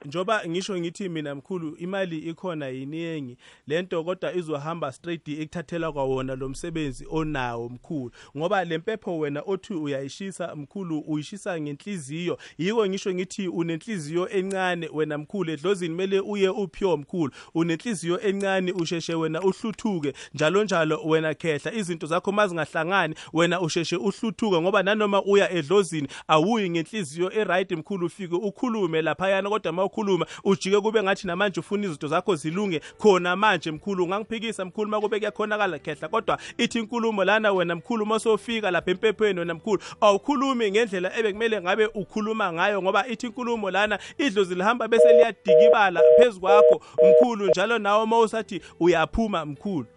[0.06, 3.38] njoba ngisho ngithi mina mkhulu imali ikhona yiningi.
[3.68, 8.12] Lento kodwa izohamba straight ekuthathela kwawona lo msebenzi onawo mkhulu.
[8.38, 12.38] Ngoba lempepho wena othi uyayishisa mkhulu uyishisa ngenhliziyo.
[12.58, 15.52] Yiko ngisho ngithi unenhliziyo encane wena mkhulu.
[15.52, 17.32] Edlozini mele uye upure mkhulu.
[17.56, 21.74] Unenhliziyo encane usheshe wena uhluthuke njalo njalo wena khehla.
[21.74, 28.36] Izinto zakho mazingahlangani wena usheshe uhluthuke ngoba nanoma uya edlozini awuyi ngenhliziyo eright mkhulu ufike
[28.36, 33.72] ukhulume lapha yana kodwa mawukhuluma ujike kube ngathi namanje ufuna izinto zakho zilunge khona manje
[33.72, 34.04] mkhulu.
[34.04, 36.08] Ungangiphikisa mkhulu makube kuyakhonakala khehla.
[36.08, 41.86] Kodwa ithi inkulumo lana wena mkhulu masofika lapha empephweni wena mkhulu awukhulumi ngendlela ebekumele ngabe
[41.86, 47.48] ukhuluma ngayo ngoba ithi inkulumo lana idlozi lihamba bese liyadikibala phezukwakho mkhulu.
[47.48, 49.88] Njalo nawe mawusathi uyaphuma mkhulu.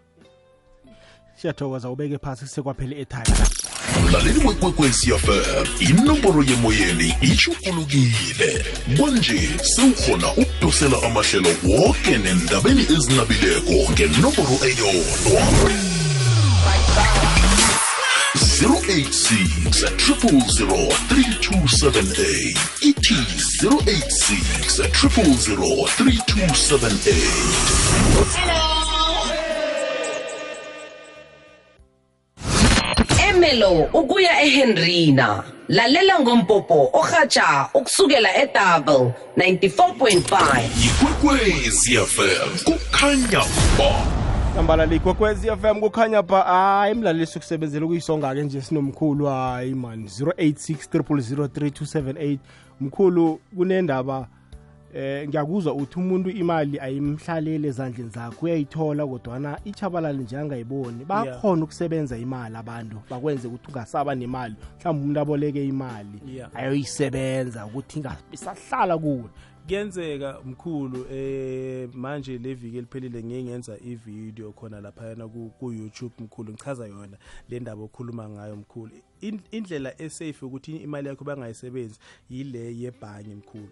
[1.37, 3.47] Siyathokoza ubeke phasi sekwaphela etime
[4.05, 8.65] mlaleli wekwekwezi fm inomboro yemoyeni itshugulukile
[8.99, 15.96] kwanje sewukhona ukudosela amahlelo woke nendabeni ezinabileko ngenomboro eyodwa
[18.57, 23.15] 086 000 3278 ithi
[23.63, 24.89] 086 000
[25.99, 28.07] 3278
[33.29, 35.45] emelo ukuya ehenrina.
[35.69, 43.45] Lalela ngompopo ohatsha ukusukela edouble 94.5 ikwekwezi fm kukhanya
[43.79, 44.26] ba
[44.57, 46.43] nambala likwekwezi FM kukhanya pha.
[46.43, 49.27] Hayi mlalisi ukusebenzela ukuyisonga-ke nje sinomkhulu.
[49.27, 52.39] Hayi man 086 3278
[52.81, 54.29] mkhulu kunendaba
[54.95, 61.05] eh ngiyakuzwa uthi umuntu imali ayimhlalele ezandleni zakho uyayithola kodwana ichabalale nje angayiboni.
[61.05, 64.55] Bakhona ukusebenza imali abantu bakwenze ukuthi ungasaba nemali.
[64.79, 66.51] Mhlawumbe umuntu aboleke imali Yeah.
[66.55, 69.25] ayoyisebenza ukuthi isahlala kuwe
[69.67, 76.15] kuyenzeka mkhulu eh manje le viki eliphelile ngiye ngenza ivideo khona laphayana ku ku YouTube
[76.19, 77.17] mkhulu ngichaza yona
[77.49, 78.93] le ndaba okhuluma ngayo mkhulu.
[79.21, 81.99] In- indlela esafe ukuthi imali yakho bangayisebenzi
[82.31, 83.69] yile yebhangi mkhulu.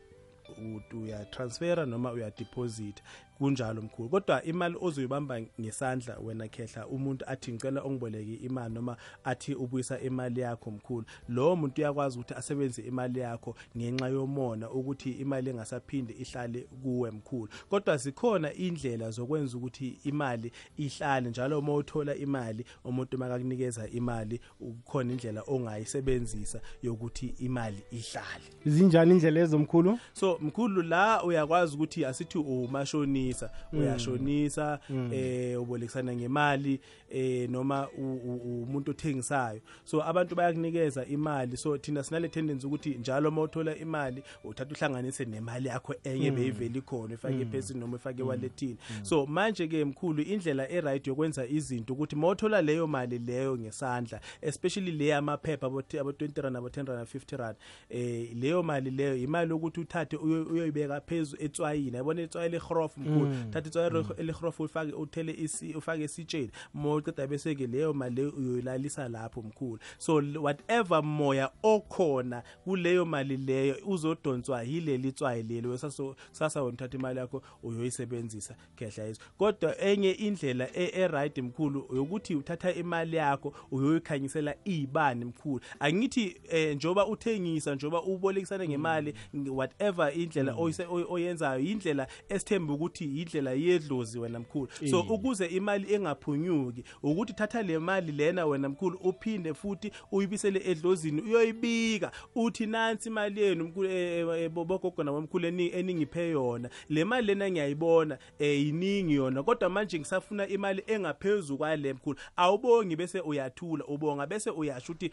[0.59, 3.03] Ut- uyatransfera noma uyadeposit
[3.39, 4.09] kunjalo mkhulu.
[4.09, 10.41] Kodwa imali ozoyibamba ngesandla wena khehla umuntu athi ngicela ongiboleki imali noma athi ubuyisa imali
[10.41, 11.05] yakho mkhulu.
[11.29, 17.49] Lowo muntu uyakwazi ukuthi asebenzise imali yakho ngenxa yomona ukuthi imali engasaphinde ihlale kuwe mkhulu.
[17.71, 25.13] Kodwa zikhona indlela zokwenza ukuthi imali ihlale njalo uma uthola imali umuntu makakunikeza imali ukukhona
[25.13, 28.45] indlela ongayisebenzisa yokuthi imali ihlale.
[28.67, 29.99] Zinjani indlela ezomkhulu?
[30.13, 33.24] So mkhulu la uyakwazi ukuthi asithi umashonisa
[33.73, 33.79] Mm.
[33.81, 35.11] uyashonisa Mm.
[35.13, 39.61] eh ubolekisana ngemali eh noma umuntu othengisayo.
[39.85, 41.57] So abantu bayakunikeza imali.
[41.57, 46.37] So thina sinale tendency ukuthi njalo uma uthola imali uthatha uhlanganise nemali yakho enye Mm.
[46.37, 51.93] beyiveli khona ifake ephesini noma ifake ewalletini so manje ke mkhulu indlela eright yokwenza izinto
[51.93, 56.87] ukuthi mawuthola leyo mali leyo ngesandla especially le amaphepha abo abo 20 rand abo 10
[56.87, 57.57] rand na 50 rand
[57.91, 61.97] eh leyo mali leyo imali ukuthi uthathe uyo- uyoyibeka phezulu etswayini.
[61.97, 63.14] Yabona etswayi lehrof mkhulu?
[63.21, 63.51] Mm.
[63.51, 69.09] thatha etswayi lehrof ufake uthele isi ufake esitsheni moceda bese ke leyo mali leyo uyoyilalisa
[69.09, 69.79] lapho mkhulu.
[69.99, 77.43] So whatever moya okhona kuleyo mali leyo uzodonswa yileli tswayi leli wena uthatha imali yakho
[77.63, 85.25] uyoyisebenzisa khehla yizo kodwa enye indlela e- e-right mkhulu yokuthi uthatha imali yakho uyoyikhanyisela iy'bani
[85.25, 85.61] mkhulu.
[85.81, 89.15] Angithi um njengoba uthengisa njengoba ubolekisane ngemali
[89.49, 94.69] whatever indlela oyise- oyenzayo yindlela esithemba ukuthi indlela yedlozi wena mkhulu.
[94.91, 101.21] So ukuze imali engaphunyuki ukuthi thatha le mali lena wena mkhulu uphinde futhi uyibisele edlozini
[101.23, 102.13] uyoyibika.
[102.35, 106.71] Uthi nansi imali yenu mkhulu eh, eh, bogogo nabomkhulu eni- eningiphe yona.
[106.89, 109.43] Le mali lena ngiyayibona eh iningi yona.
[109.43, 112.19] Kodwa manje ngisafuna imali engaphezulu kwale mkhulu.
[112.37, 115.11] Awubongi bese uyathula ubonga bese uyasho ukuthi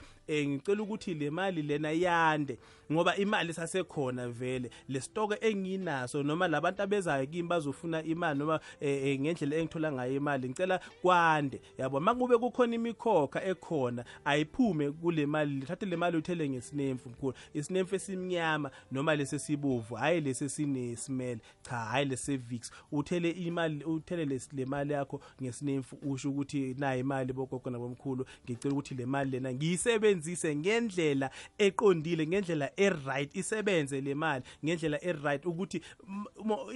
[0.48, 2.58] ngicela ukuthi le mali lena yande.
[2.92, 4.70] Ngoba imali sasekhona vele.
[4.90, 10.16] Le stock enginaso noma labantu abezayo kimi bazofuna imali noma eh, eh, ngendlela engithola ngayo
[10.16, 11.62] imali ngicela kwande.
[11.78, 17.96] Yabo makube kukhona imikhokha ekhona ayiphume kule mali lithathe le mali uthele ngesinemfu mkhulu isinemfu
[17.96, 24.94] esimnyama noma lesesibovu hayi lesesine smell cha hayi lesevix uthele imali uthele les- le mali
[24.94, 31.30] yakho ngesinemfu usho ukuthi nayi imali bogogo nabomkhulu ngicela ukuthi le mali lena ngiyisebenzise ngendlela
[31.58, 35.82] eqondile ngendlela eright isebenze le mali ngendlela eright ukuthi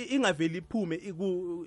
[0.09, 0.95] ingaveli iphume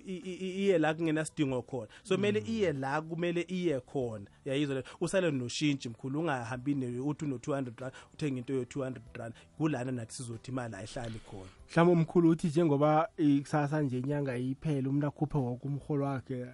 [0.06, 1.88] iye la kungenasidingo khona.
[2.02, 4.26] So kumele iye la kumele iye khona.
[4.44, 10.14] Yayizwa le usale noshintshi mkhulu ungahambi uthi uno-200 rand uthenge into yo-200 rand kulana nathi
[10.14, 11.50] sizothi imali ayihlali khona.
[11.70, 16.46] Mhlawumbe umkhulu uthi njengoba ikusasa nje inyanga iphele umuntu akhuphe woke umholo wakhe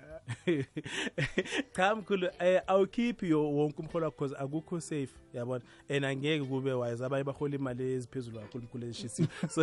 [1.77, 5.65] cha mkhulu um awukhiphi wonke umholo wakho because akukho safe yabona?
[5.89, 9.63] And angeke kube wise abanye bahola imali eziphezulu kakhulu mkhulu ezishisiwe so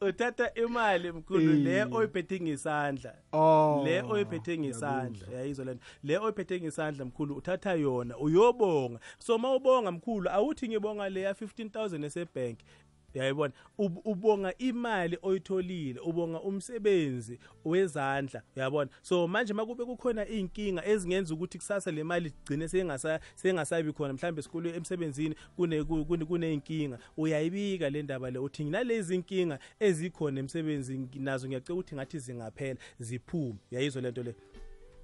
[0.00, 1.92] uthatha imali mkhulu le Eh.
[1.92, 3.14] oyiphethe ngesandla.
[3.32, 9.00] Oh, le oyiphethe ngesandla yayizwa lento le oyiphethe ngesandla mkhulu uthatha yona uyobonga.
[9.18, 12.58] So mawubonga mkhulu awuthi ngibonga le ya 15000 esebhank
[13.18, 13.52] yayibona?
[13.78, 18.90] Ub- ubonga imali oyitholile ubonga umsebenzi wezandla uyabona?
[19.02, 24.40] So manje makube kukhona inkinga ezingenza ukuthi kusasa le mali igcine sengasa sengasabi khona mhlambe
[24.40, 28.38] esikolwe emsebenzini kune kune kuneyinkinga uyayibika le ndaba le.
[28.38, 33.58] Uthi nalezi inkinga ezikhona emsebenzini nazo ngiyacela ukuthi ngathi zingaphela ziphume.
[33.70, 34.34] Yayizwa lento le.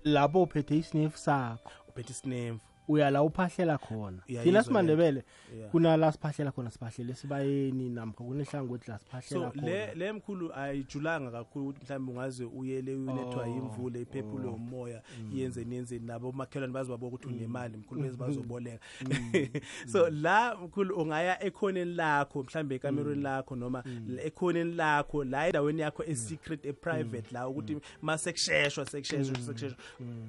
[0.05, 1.71] Lapho uphethe isinefu sakho.
[1.89, 4.23] Uphethe isinemfu uya la uphahlela khona.
[4.43, 5.23] Thina simandebele
[5.53, 5.71] Yeah.
[5.71, 11.69] kunala siphahlela khona siphahlela esibayeni namkha kunehlangothi la siphahlela so le le mkhulu ayijulanga kakhulu
[11.69, 14.53] ukuthi mhlawumbe ungaze uyele ulethwa Oh, imvula iphephule oh.
[14.55, 15.31] umoya Mm.
[15.39, 18.85] yenze niyenzeni nabo makhelwane bazobaba ukuthi unemali mkhulu bese bazoboleka.
[19.01, 19.47] Mm.
[19.93, 23.85] so la mkhulu ungaya ekhoneni lakho mhlawumbe ekamerweni lakho noma
[24.25, 29.79] ekhoneni lakho la endaweni yakho e-secret e-private la ukuthi masekusheshwa sekusheshwa sekusheshwa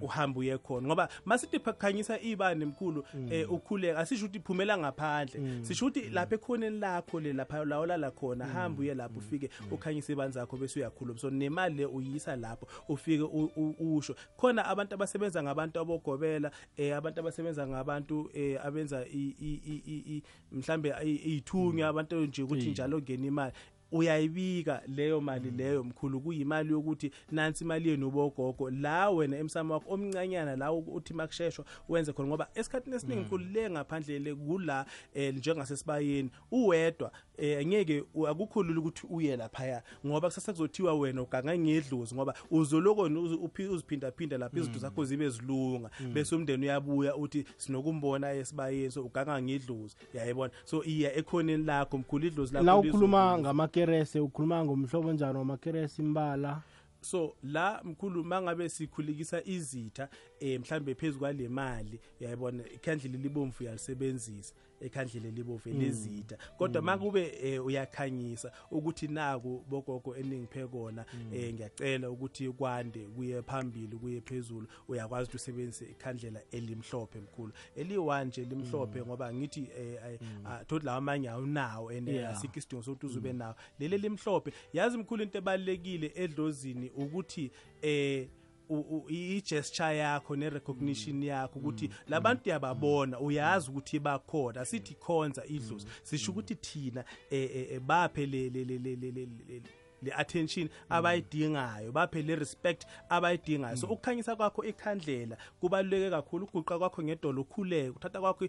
[0.01, 0.87] uhambe uye khona.
[0.87, 2.19] Ngoba masithi khanyisa
[2.51, 3.99] ibani mkhulu eh ukhuleka.
[3.99, 5.63] Asisho ukuthi phumela ngaphandle.
[5.65, 10.13] Sisho ukuthi lapha ekhoneni lakho le lapha la olala khona hamba uye lapho ufike ukhanyise
[10.13, 11.19] ibani zakho bese uyakhuluma.
[11.19, 13.23] So nemali le uyisa lapho ufike
[13.79, 14.15] usho.
[14.37, 19.05] Khona abantu abasebenza ngabantu abogobela eh abantu abasebenza ngabantu eh abenza
[20.51, 21.43] mhlambe i-
[21.83, 22.71] abantu nje ukuthi Mm.
[22.71, 23.53] njalo ngena imali
[23.93, 29.93] uyayibika leyo mali leyo mkhulu kuyimali yokuthi nansi imali yenu bogogo la wena emsamo wakho
[29.93, 35.35] omncanyana la uthi makusheshwa wenze khona ngoba esikhathini esiningi mkhulu le ngaphandle le kula eh,
[35.35, 41.57] njengasesibayeni uwedwa eh, ngeke u- akukho lula ukuthi uye laphaya ngoba kusasa kuzothiwa wena uganga
[41.57, 43.01] ngedlozi ngoba uzoloko
[43.71, 49.41] uziphinda phinda lapha izinto zakho zibe zilunga bese umndeni uyabuya uthi sinokumbona esibayeni so uganga
[49.41, 50.53] ngedlozi yayibona.
[50.65, 56.61] So iya ekhoneni lakho mkhulu idlozi lakho la ukhuluma ngamakerese ukhuluma ngomhlobo njani wamakerese imbala?
[57.01, 60.09] So la mkhulu mangabe sikhulikisa izitha
[60.39, 64.53] eh mhlambe phezulu kwale mali uyayibona ikhandlela libomvu uyalisebenzisa.
[64.85, 66.37] Ekhandlela libomvu elezitha.
[66.57, 73.97] Kodwa makube eh, uyakhanyisa ukuthi naku bogogo eningiphe kona eh ngiyacela ukuthi kwande kuye phambili
[73.97, 74.67] kuye phezulu.
[74.87, 77.53] Uyakwazi ukuthi usebenzise ikhandlela elimhlophe mkhulu.
[77.77, 83.05] Eli1 nje limhlophe ngoba ngithi eh, ah, thothi lawa amanye awunawo and asikho isidingo sokuthi
[83.05, 83.55] uzube nawo.
[83.79, 88.27] Leli limhlophe yazi mkhulu into ebalekile edlozini ukuthi eh
[88.69, 94.61] u- u- i gesture yakho ne recognition yakho ukuthi labantu uyababona uyazi ukuthi bakhona.
[94.61, 95.87] Asithi khonza idlozi.
[96.03, 99.61] Sisho ukuthi thina eh, eh, eh, baphe le le le le le- le- le-
[100.03, 103.77] le attention abayidingayo baphe le respect abayidingayo.
[103.77, 106.45] So ukukhanyisa kwakho ekhandlela kubaluleke kakhulu.
[106.45, 107.89] Ukuguqa kwakho ngedolo ukhuleke.
[107.89, 108.47] Uthatha kwakho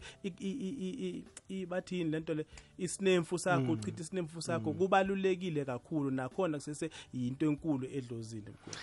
[1.68, 2.46] bathini lento le
[2.78, 4.72] isinemfu sakho uchitha isinemfu sakho.
[4.72, 6.10] Kubalulekile kakhulu.
[6.10, 8.76] Nakhona kusese yinto enkulu edlozini mkhulu.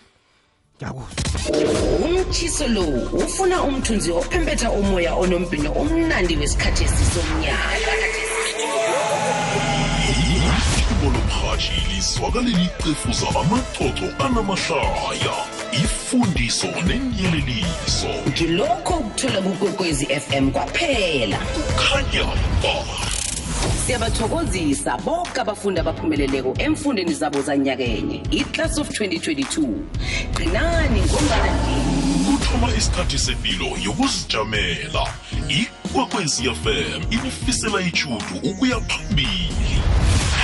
[0.90, 2.82] Umtshiso lo
[3.14, 7.92] ufuna umthunzi ophempetha umoya onombhino omnandi wesikhathi esisomnyaka.
[10.92, 15.36] Ibo lomhathi lizwakaleli cefuza amaxoxo anamahlaya.
[15.72, 18.12] Ifundiso nenyeleliso.
[18.30, 21.40] Ngilokho ukuthola kukwekwezi fm kwaphela.
[21.78, 22.26] Khanya
[22.64, 23.11] ba.
[23.86, 28.24] Siyabathokozisa bonke abafundi abaphumeleleko emfundeni zabo zanyakenye.
[28.32, 29.68] Iclass of 2022
[30.36, 31.54] qinani ngombana
[32.26, 35.08] kuthoma isikhathi sepilo yokuzijamela.
[35.50, 39.82] Ikwekwezfm inifisela ichudu ukuya phambili.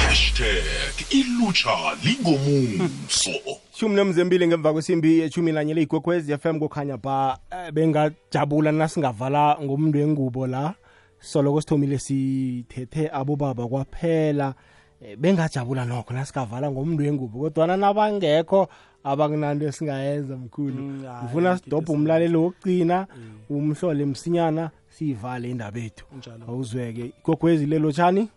[0.08, 1.70] Hashtag ilutsha
[2.04, 3.32] lingomuso.
[3.80, 10.48] Shumi nemzembili ngemva kwesimbi eshumi nanye leyigwekwezi FM kukhanya ba eh, bengajabula nasingavala ngomntu wengubo
[10.48, 10.74] la
[11.20, 14.54] soloko sithomile sithethe abobaba kwaphela
[15.02, 18.68] eh, bengajabula nokho nasikavala ngomntu wengubo kodwana nabangekho
[19.04, 20.74] abakunanto esingayenza mkhulu.
[20.84, 23.08] Mm, hayi, ngifuna into sidobhe umlaleli wokugcina
[23.50, 26.46] umhlole msinyana siyivale indaba ethu Njalo.
[26.48, 27.06] awuzweke.
[27.20, 28.30] Igogwezi lelo tshani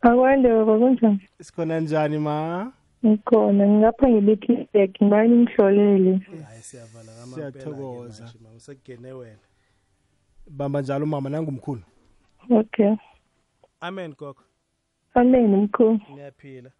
[0.00, 2.72] akwande baba kunjani sikhona njani ma?
[3.06, 8.24] Ngikhona ngingapha ngibe-feedback ngibani ngihlolele hayi siyavala Siyathokoza.
[8.24, 9.38] ngamampela usegene wena.
[10.50, 11.82] Bamba njalo mama nangumkhulu.
[12.50, 12.96] Okay.
[13.80, 14.42] Amen gogo
[15.14, 16.00] amen mkhulu.
[16.14, 16.70] Niyaphila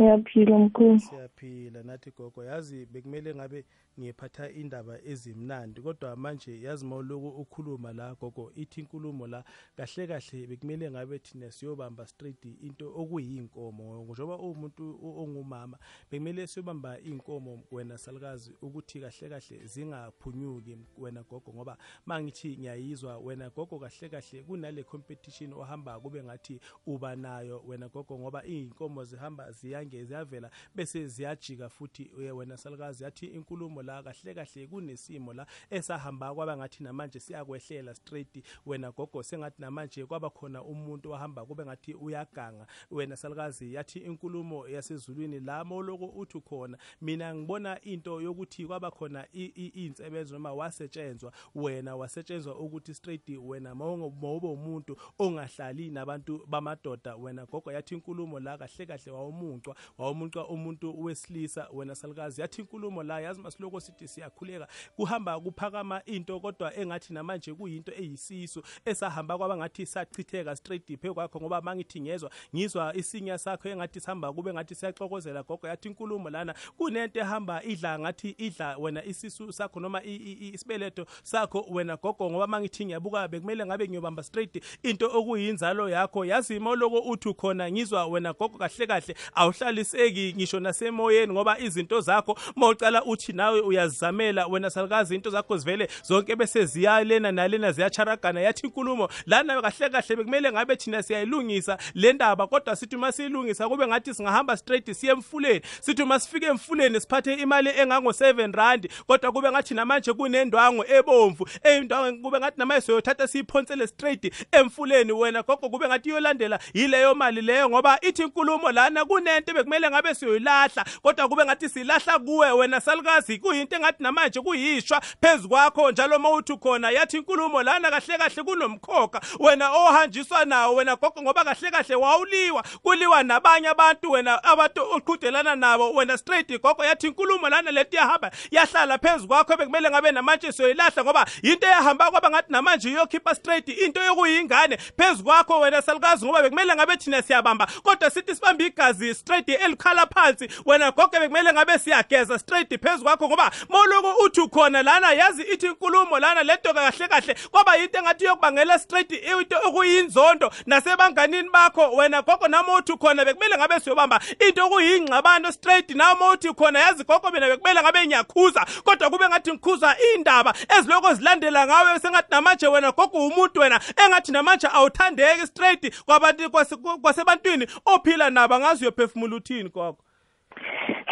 [0.00, 0.98] ngiyaphila mkhulu.
[0.98, 1.82] Siyaphila.
[1.82, 3.64] Nathi gogo yazi bekumele ngabe
[3.98, 5.80] ngiphatha indaba ezimnandi.
[5.82, 9.44] Kodwa manje yazi mawuloku ukhuluma la gogo ithi inkulumo la
[9.76, 14.04] kahle kahle bekumele ngabe thina siyobamba straight into okuyinkomo.
[14.04, 15.78] Njengoba uwumuntu o- ongumama
[16.10, 21.52] bekumele siyobamba inkomo wena salukazi ukuthi kahle kahle zingaphunyuki wena gogo.
[21.54, 21.76] Ngoba
[22.06, 28.18] mangithi ngiyayizwa wena gogo kahle kahle kunale competition ohamba kube ngathi uba nayo wena gogo.
[28.18, 34.34] Ngoba iy'nkomo zihamba ziyange ziyavela bese ziyajika futhi uye wena salukazi yathi inkulumo la kahle
[34.34, 38.44] kahle kunesimo la esahamba kwaba ngathi namanje siyakwehlela straight.
[38.66, 42.66] Wena gogo sengathi namanje kwaba khona umuntu ohamba kube ngathi uyaganga.
[42.90, 49.26] Wena salukazi yathi inkulumo yasezulwini la mawuloko uthi khona mina ngibona into yokuthi kwaba khona
[49.32, 51.32] i- i- iy'nsebenzo noma wasetshenzwa.
[51.54, 57.16] Wena wasetshenzwa ukuthi straight wena mawube umuntu ongahlali nabantu bamadoda.
[57.16, 61.68] Wena gogo yathi inkulumo la kahle kahle wawumuncwa wawumuncwa umuntu wesilisa.
[61.72, 64.66] Wena salukazi yathi inkulumo la yazi masiloko sithi siyakhuleka.
[64.96, 71.40] Kuhamba kuphakama into kodwa engathi namanje kuyinto eyisiso esahamba kwaba ngathi sachitheka straight phe kwakho
[71.40, 76.54] ngoba mangithi ngezwa ngizwa isinya sakho engathi sihamba kube ngathi siyaxokozela gogo yathi inkulumo lana
[76.78, 81.96] kunento ehamba idla ngathi idla wena isisu sakho noma i- i- i- isibeletho sakho wena
[81.96, 87.70] gogo ngoba mangithi ngiyabuka bekumele ngabe ngiyobamba straight into okuyinzalo yakho yazi moloko uthi khona
[87.70, 94.46] ngizwa wena gogo kahle kahle awuhlaliseki ngisho nasemoyeni ngoba izinto zakho mawucala uthi nawe uyazizamela
[94.46, 100.16] wena salukazi into zakho zivele zonke bese ziyalena nalena ziyacharagana yathi inkulumo lana kahle kahle
[100.16, 105.12] bekumele ngabe thina siyayilungisa le ndaba kodwa sithi uma siyilungisa kube ngathi singahamba straight siye
[105.12, 105.60] emfuleni.
[105.80, 112.22] Sithi uma sifike emfuleni siphathe imali engango-7 rand kodwa kube ngathi namanje kunendwango ebomvu eyindwango
[112.22, 115.42] kube ngathi namanje soyothatha siyiphonsele straight emfuleni wena.
[115.42, 120.14] Gogo kube ngathi iyolandela yileyo mali leyo ngoba ithi inkulumo lana kunento into bekumele ngabe
[120.14, 126.16] siyoyilahla kodwa kube ngathi silahla kuwe wena salukazi kuyinto engathi namanje kuyishwa phezu kwakho njalo
[126.16, 131.44] uma uthi khona yathi inkulumo lana kahle kahle kunomkhokha wena ohanjiswa nawo wena gogo ngoba
[131.44, 137.48] kahle kahle wawuliwa kuliwa nabanye abantu wena abantu oqhudelana nabo wena straight gogo yathi inkulumo
[137.48, 142.52] lana leti yahamba yahlala phezu kwakho bekumele ngabe namanje siyoyilahla ngoba into eyahamba kwaba ngathi
[142.52, 147.68] namanje iyokhipha straight into yokuyingane phezu kwakho wena salukazi ngoba bekumele ngabe thina siyabamba.
[147.82, 153.28] Kodwa sithi sibambe igazi straight elikhala phansi wena gogo bekumele ngabe siyageza straight phezu kwakho
[153.40, 158.24] ngoba moloku uthi khona lana yazi ithi inkulumo lana lento kahle kahle kwaba yinto engathi
[158.24, 161.90] yokubangela straight into okuyinzondo nasebanganini bakho.
[161.96, 167.04] Wena gogo nami uthi khona bekumele ngabe siyobamba into okuyingxabano straight nami uthi khona yazi
[167.04, 168.66] gogo mina bekumele ngabe ngiyakhuza.
[168.84, 174.32] Kodwa kube ngathi ngikhuza indaba eziloko zilandela ngawe sengathi namanje wena gogo umuntu wena engathi
[174.32, 179.98] namanje awuthandeki straight kwabantu kwase- kwasebantwini ophila nabo angazi uyophefumula uthini gogo.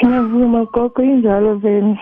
[0.04, 1.98] Ngiyavuma gogo injalo vele.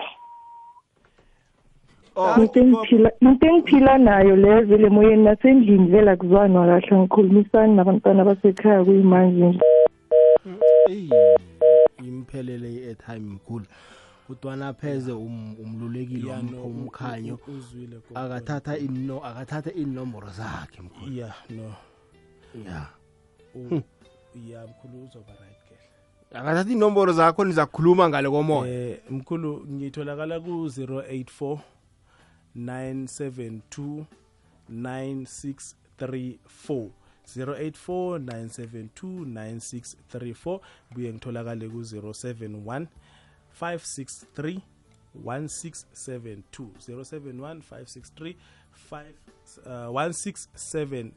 [2.21, 9.45] Into engiphila nayo leyo vele emoyeni nasendlini vela kuzwana kahle ngikhulumisani nabantwana basekhaya kuyimanje.
[9.45, 9.59] Nje
[10.89, 11.11] eyi
[12.07, 13.65] imphelele i-airtime mkhulu.
[14.29, 17.39] Utwana pheze um- umlulekile Ya, umkhanyo.
[18.15, 21.11] akathatha ino akathatha inomboro zakhe mkhulu.
[21.13, 21.73] Yeah no.
[22.65, 22.85] Ya.
[23.55, 23.81] U-
[24.49, 25.75] ya mkhulu uzoba right ke.
[26.39, 28.71] Akathatha inomboro zakho niza kukhuluma ngale komoya.
[28.73, 31.57] Eh mkhulu ngitholakala ku 084
[32.57, 34.05] 972
[34.69, 36.89] 9634
[37.35, 40.59] 084 972 9634
[40.91, 42.87] buye ngitholakale ku 071
[43.61, 44.59] 563
[45.25, 48.35] 1672 071 563
[48.91, 49.05] 5
[49.65, 51.11] uh, 1672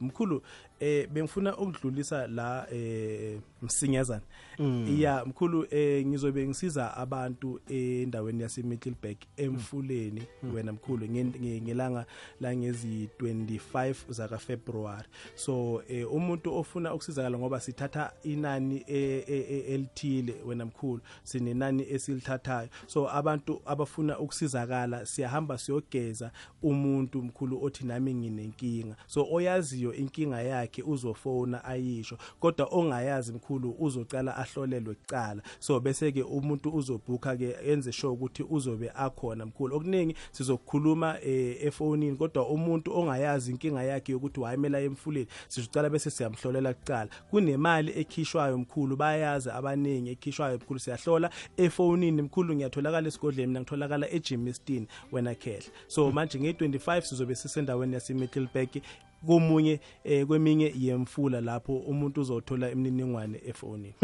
[0.00, 0.42] mkhulu
[0.80, 4.22] eh bengifuna ukudlulisa la eh msinyazana.
[4.58, 4.96] Mm.
[5.00, 10.22] ya mkhulu eh ngizobe ngisiza abantu endaweni yase Middleburg emfuleni
[10.54, 12.06] wena mkhulu nge- nge- ngelanga
[12.40, 19.44] la ngezi 25 zaka February so eh umuntu ofuna ukusizakala ngoba sithatha inani eh, eh,
[19.50, 22.68] eh, elithile wena mkhulu sinenani esilithathayo.
[22.86, 26.30] So abantu abafuna ukusizakala siyahamba siyogeza
[26.62, 28.96] umuntu mkhulu othi nami nginenkinga.
[29.06, 35.42] So oyaziyo inkinga yakhe uzofona ayisho kodwa ongayazi mkhulu uzocala ahlolelwe kucala.
[35.58, 39.76] So bese ke umuntu uzobhuka ke enze sure ukuthi uzobe akhona mkhulu.
[39.76, 46.74] Okuningi sizokukhuluma eh, efonini kodwa umuntu ongayazi inkinga yakhe yokuthi wayemela emfuleni sizocala bese siyamhlolela
[46.74, 47.10] kucala.
[47.30, 51.30] Kunemali ekhishwayo mkhulu bayazi abaningi ekhishwayo mkhulu siyahlola.
[51.56, 55.70] Efonini mkhulu ngiyatholakala esigodleni mina ngitholakala eJimmiston wena khehla.
[55.88, 58.82] So manje nge25 sizobe sisendaweni yase Middleburg
[59.26, 63.94] komunye eh, kweminye yemfula lapho umuntu uzothola imininingwane efonini.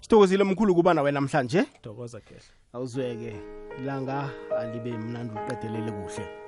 [0.00, 1.64] Sithokozile mkhulu kuba nawe namhlanje.
[1.82, 2.42] Thokoza khehla.
[2.72, 3.32] Awuzweke.
[3.78, 6.43] Ilanga alibe mnandi uqedelele kuhle.